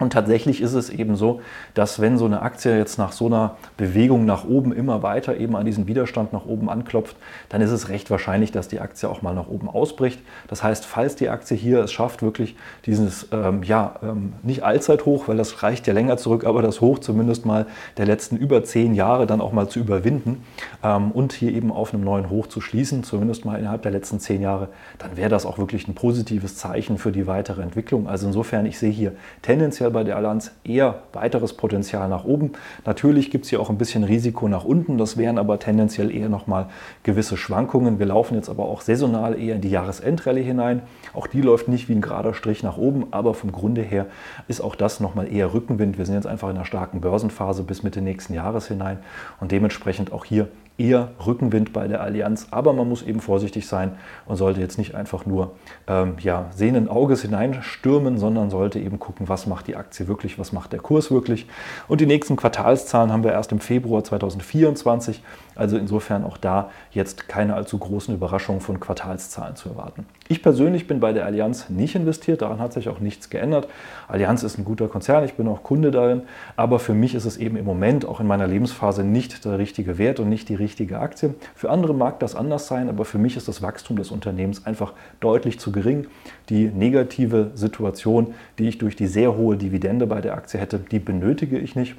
Und 0.00 0.12
tatsächlich 0.12 0.60
ist 0.60 0.74
es 0.74 0.90
eben 0.90 1.14
so, 1.14 1.40
dass 1.74 2.00
wenn 2.00 2.18
so 2.18 2.24
eine 2.24 2.42
Aktie 2.42 2.76
jetzt 2.76 2.98
nach 2.98 3.12
so 3.12 3.26
einer 3.26 3.56
Bewegung 3.76 4.24
nach 4.24 4.44
oben 4.44 4.72
immer 4.72 5.04
weiter 5.04 5.36
eben 5.36 5.54
an 5.54 5.64
diesen 5.64 5.86
Widerstand 5.86 6.32
nach 6.32 6.46
oben 6.46 6.68
anklopft, 6.68 7.16
dann 7.48 7.60
ist 7.60 7.70
es 7.70 7.88
recht 7.88 8.10
wahrscheinlich, 8.10 8.50
dass 8.50 8.66
die 8.66 8.80
Aktie 8.80 9.08
auch 9.08 9.22
mal 9.22 9.34
nach 9.34 9.46
oben 9.46 9.68
ausbricht. 9.68 10.20
Das 10.48 10.64
heißt, 10.64 10.84
falls 10.84 11.14
die 11.14 11.28
Aktie 11.28 11.56
hier 11.56 11.78
es 11.78 11.92
schafft, 11.92 12.22
wirklich 12.22 12.56
dieses, 12.86 13.28
ähm, 13.30 13.62
ja, 13.62 13.94
ähm, 14.02 14.32
nicht 14.42 14.64
Allzeithoch, 14.64 15.28
weil 15.28 15.36
das 15.36 15.62
reicht 15.62 15.86
ja 15.86 15.92
länger 15.92 16.16
zurück, 16.16 16.44
aber 16.44 16.60
das 16.60 16.80
Hoch 16.80 16.98
zumindest 16.98 17.46
mal 17.46 17.66
der 17.96 18.06
letzten 18.06 18.36
über 18.36 18.64
zehn 18.64 18.94
Jahre 18.94 19.28
dann 19.28 19.40
auch 19.40 19.52
mal 19.52 19.68
zu 19.68 19.78
überwinden 19.78 20.42
ähm, 20.82 21.12
und 21.12 21.32
hier 21.32 21.52
eben 21.52 21.70
auf 21.70 21.94
einem 21.94 22.02
neuen 22.02 22.30
Hoch 22.30 22.48
zu 22.48 22.60
schließen, 22.60 23.04
zumindest 23.04 23.44
mal 23.44 23.60
innerhalb 23.60 23.82
der 23.82 23.92
letzten 23.92 24.18
zehn 24.18 24.42
Jahre, 24.42 24.70
dann 24.98 25.16
wäre 25.16 25.30
das 25.30 25.46
auch 25.46 25.58
wirklich 25.58 25.86
ein 25.86 25.94
positives 25.94 26.56
Zeichen 26.56 26.98
für 26.98 27.12
die 27.12 27.28
weitere 27.28 27.62
Entwicklung. 27.62 28.08
Also 28.08 28.26
insofern, 28.26 28.66
ich 28.66 28.76
sehe 28.76 28.90
hier 28.90 29.12
tendenziell 29.42 29.83
tendenziell 29.84 29.90
bei 29.90 30.04
der 30.04 30.16
Allianz 30.16 30.52
eher 30.64 31.02
weiteres 31.12 31.52
Potenzial 31.52 32.08
nach 32.08 32.24
oben. 32.24 32.52
Natürlich 32.86 33.30
gibt 33.30 33.44
es 33.44 33.50
hier 33.50 33.60
auch 33.60 33.70
ein 33.70 33.78
bisschen 33.78 34.04
Risiko 34.04 34.48
nach 34.48 34.64
unten. 34.64 34.98
Das 34.98 35.16
wären 35.16 35.38
aber 35.38 35.58
tendenziell 35.58 36.10
eher 36.10 36.28
nochmal 36.28 36.68
gewisse 37.02 37.36
Schwankungen. 37.36 37.98
Wir 37.98 38.06
laufen 38.06 38.34
jetzt 38.34 38.48
aber 38.48 38.64
auch 38.64 38.80
saisonal 38.80 39.38
eher 39.38 39.56
in 39.56 39.60
die 39.60 39.70
Jahresendrallye 39.70 40.42
hinein. 40.42 40.82
Auch 41.12 41.26
die 41.26 41.42
läuft 41.42 41.68
nicht 41.68 41.88
wie 41.88 41.94
ein 41.94 42.00
gerader 42.00 42.34
Strich 42.34 42.62
nach 42.62 42.78
oben, 42.78 43.06
aber 43.10 43.34
vom 43.34 43.52
Grunde 43.52 43.82
her 43.82 44.06
ist 44.48 44.60
auch 44.60 44.74
das 44.74 45.00
nochmal 45.00 45.30
eher 45.32 45.52
Rückenwind. 45.52 45.98
Wir 45.98 46.06
sind 46.06 46.14
jetzt 46.14 46.26
einfach 46.26 46.48
in 46.48 46.56
einer 46.56 46.64
starken 46.64 47.00
Börsenphase 47.00 47.62
bis 47.62 47.82
Mitte 47.82 48.00
nächsten 48.00 48.34
Jahres 48.34 48.68
hinein 48.68 48.98
und 49.40 49.52
dementsprechend 49.52 50.12
auch 50.12 50.24
hier 50.24 50.48
eher 50.76 51.12
Rückenwind 51.24 51.72
bei 51.72 51.86
der 51.86 52.00
Allianz. 52.00 52.48
Aber 52.50 52.72
man 52.72 52.88
muss 52.88 53.02
eben 53.02 53.20
vorsichtig 53.20 53.66
sein 53.66 53.92
und 54.26 54.36
sollte 54.36 54.60
jetzt 54.60 54.78
nicht 54.78 54.94
einfach 54.94 55.24
nur 55.24 55.52
ähm, 55.86 56.16
ja, 56.20 56.46
sehenden 56.54 56.88
Auges 56.88 57.22
hineinstürmen, 57.22 58.18
sondern 58.18 58.50
sollte 58.50 58.80
eben 58.80 58.98
gucken, 58.98 59.28
was 59.28 59.46
macht 59.46 59.68
die 59.68 59.76
Aktie 59.76 60.08
wirklich, 60.08 60.38
was 60.38 60.52
macht 60.52 60.72
der 60.72 60.80
Kurs 60.80 61.10
wirklich. 61.10 61.46
Und 61.86 62.00
die 62.00 62.06
nächsten 62.06 62.36
Quartalszahlen 62.36 63.12
haben 63.12 63.22
wir 63.22 63.32
erst 63.32 63.52
im 63.52 63.60
Februar 63.60 64.02
2024. 64.02 65.22
Also 65.56 65.76
insofern 65.76 66.24
auch 66.24 66.36
da 66.36 66.70
jetzt 66.90 67.28
keine 67.28 67.54
allzu 67.54 67.78
großen 67.78 68.14
Überraschungen 68.14 68.60
von 68.60 68.80
Quartalszahlen 68.80 69.56
zu 69.56 69.70
erwarten. 69.70 70.06
Ich 70.28 70.42
persönlich 70.42 70.86
bin 70.86 71.00
bei 71.00 71.12
der 71.12 71.26
Allianz 71.26 71.68
nicht 71.68 71.94
investiert, 71.94 72.40
daran 72.40 72.58
hat 72.58 72.72
sich 72.72 72.88
auch 72.88 72.98
nichts 72.98 73.28
geändert. 73.28 73.68
Allianz 74.08 74.42
ist 74.42 74.58
ein 74.58 74.64
guter 74.64 74.88
Konzern, 74.88 75.24
ich 75.24 75.34
bin 75.34 75.46
auch 75.48 75.62
Kunde 75.62 75.90
darin, 75.90 76.22
aber 76.56 76.78
für 76.78 76.94
mich 76.94 77.14
ist 77.14 77.26
es 77.26 77.36
eben 77.36 77.56
im 77.56 77.64
Moment 77.66 78.06
auch 78.06 78.20
in 78.20 78.26
meiner 78.26 78.46
Lebensphase 78.46 79.04
nicht 79.04 79.44
der 79.44 79.58
richtige 79.58 79.98
Wert 79.98 80.20
und 80.20 80.30
nicht 80.30 80.48
die 80.48 80.54
richtige 80.54 80.98
Aktie. 80.98 81.34
Für 81.54 81.70
andere 81.70 81.94
mag 81.94 82.20
das 82.20 82.34
anders 82.34 82.66
sein, 82.68 82.88
aber 82.88 83.04
für 83.04 83.18
mich 83.18 83.36
ist 83.36 83.48
das 83.48 83.60
Wachstum 83.60 83.98
des 83.98 84.10
Unternehmens 84.10 84.64
einfach 84.64 84.94
deutlich 85.20 85.60
zu 85.60 85.72
gering. 85.72 86.06
Die 86.48 86.68
negative 86.68 87.50
Situation, 87.54 88.34
die 88.58 88.68
ich 88.68 88.78
durch 88.78 88.96
die 88.96 89.06
sehr 89.06 89.36
hohe 89.36 89.58
Dividende 89.58 90.06
bei 90.06 90.22
der 90.22 90.34
Aktie 90.34 90.58
hätte, 90.58 90.78
die 90.78 90.98
benötige 90.98 91.58
ich 91.58 91.76
nicht. 91.76 91.96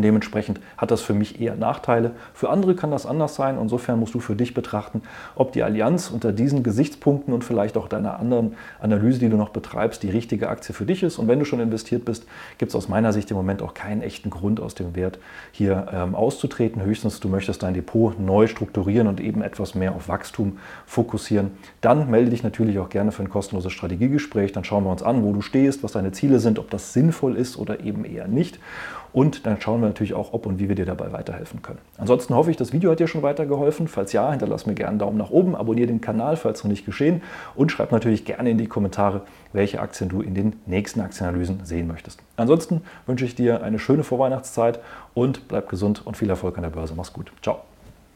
Und 0.00 0.04
dementsprechend 0.04 0.60
hat 0.78 0.90
das 0.90 1.02
für 1.02 1.12
mich 1.12 1.42
eher 1.42 1.56
Nachteile. 1.56 2.12
Für 2.32 2.48
andere 2.48 2.74
kann 2.74 2.90
das 2.90 3.04
anders 3.04 3.34
sein. 3.34 3.58
Insofern 3.60 4.00
musst 4.00 4.14
du 4.14 4.20
für 4.20 4.34
dich 4.34 4.54
betrachten, 4.54 5.02
ob 5.34 5.52
die 5.52 5.62
Allianz 5.62 6.08
unter 6.08 6.32
diesen 6.32 6.62
Gesichtspunkten 6.62 7.34
und 7.34 7.44
vielleicht 7.44 7.76
auch 7.76 7.86
deiner 7.86 8.18
anderen 8.18 8.56
Analyse, 8.80 9.18
die 9.18 9.28
du 9.28 9.36
noch 9.36 9.50
betreibst, 9.50 10.02
die 10.02 10.08
richtige 10.08 10.48
Aktie 10.48 10.74
für 10.74 10.86
dich 10.86 11.02
ist. 11.02 11.18
Und 11.18 11.28
wenn 11.28 11.38
du 11.38 11.44
schon 11.44 11.60
investiert 11.60 12.06
bist, 12.06 12.24
gibt 12.56 12.70
es 12.70 12.76
aus 12.76 12.88
meiner 12.88 13.12
Sicht 13.12 13.30
im 13.30 13.36
Moment 13.36 13.60
auch 13.60 13.74
keinen 13.74 14.00
echten 14.00 14.30
Grund 14.30 14.58
aus 14.58 14.74
dem 14.74 14.96
Wert 14.96 15.18
hier 15.52 15.88
ähm, 15.92 16.14
auszutreten. 16.14 16.80
Höchstens 16.80 17.20
du 17.20 17.28
möchtest 17.28 17.62
dein 17.62 17.74
Depot 17.74 18.18
neu 18.18 18.46
strukturieren 18.46 19.06
und 19.06 19.20
eben 19.20 19.42
etwas 19.42 19.74
mehr 19.74 19.94
auf 19.94 20.08
Wachstum 20.08 20.60
fokussieren. 20.86 21.50
Dann 21.82 22.10
melde 22.10 22.30
dich 22.30 22.42
natürlich 22.42 22.78
auch 22.78 22.88
gerne 22.88 23.12
für 23.12 23.22
ein 23.22 23.28
kostenloses 23.28 23.74
Strategiegespräch. 23.74 24.52
Dann 24.52 24.64
schauen 24.64 24.84
wir 24.84 24.92
uns 24.92 25.02
an, 25.02 25.22
wo 25.22 25.34
du 25.34 25.42
stehst, 25.42 25.82
was 25.82 25.92
deine 25.92 26.12
Ziele 26.12 26.38
sind, 26.38 26.58
ob 26.58 26.70
das 26.70 26.94
sinnvoll 26.94 27.36
ist 27.36 27.58
oder 27.58 27.80
eben 27.80 28.06
eher 28.06 28.28
nicht. 28.28 28.58
Und 29.12 29.46
dann 29.46 29.60
schauen 29.60 29.80
wir 29.80 29.88
natürlich 29.88 30.14
auch, 30.14 30.32
ob 30.32 30.46
und 30.46 30.58
wie 30.58 30.68
wir 30.68 30.76
dir 30.76 30.86
dabei 30.86 31.12
weiterhelfen 31.12 31.62
können. 31.62 31.78
Ansonsten 31.98 32.34
hoffe 32.34 32.50
ich, 32.50 32.56
das 32.56 32.72
Video 32.72 32.90
hat 32.90 33.00
dir 33.00 33.08
schon 33.08 33.22
weitergeholfen. 33.22 33.88
Falls 33.88 34.12
ja, 34.12 34.30
hinterlass 34.30 34.66
mir 34.66 34.74
gerne 34.74 34.90
einen 34.90 34.98
Daumen 34.98 35.18
nach 35.18 35.30
oben, 35.30 35.54
abonniere 35.56 35.88
den 35.88 36.00
Kanal, 36.00 36.36
falls 36.36 36.62
noch 36.62 36.70
nicht 36.70 36.86
geschehen 36.86 37.22
und 37.54 37.72
schreib 37.72 37.92
natürlich 37.92 38.24
gerne 38.24 38.50
in 38.50 38.58
die 38.58 38.66
Kommentare, 38.66 39.22
welche 39.52 39.80
Aktien 39.80 40.08
du 40.08 40.22
in 40.22 40.34
den 40.34 40.56
nächsten 40.66 41.00
Aktienanalysen 41.00 41.64
sehen 41.64 41.86
möchtest. 41.86 42.20
Ansonsten 42.36 42.82
wünsche 43.06 43.24
ich 43.24 43.34
dir 43.34 43.62
eine 43.62 43.78
schöne 43.78 44.04
Vorweihnachtszeit 44.04 44.80
und 45.14 45.48
bleib 45.48 45.68
gesund 45.68 46.06
und 46.06 46.16
viel 46.16 46.30
Erfolg 46.30 46.56
an 46.56 46.62
der 46.62 46.70
Börse. 46.70 46.94
Mach's 46.96 47.12
gut. 47.12 47.32
Ciao. 47.42 47.69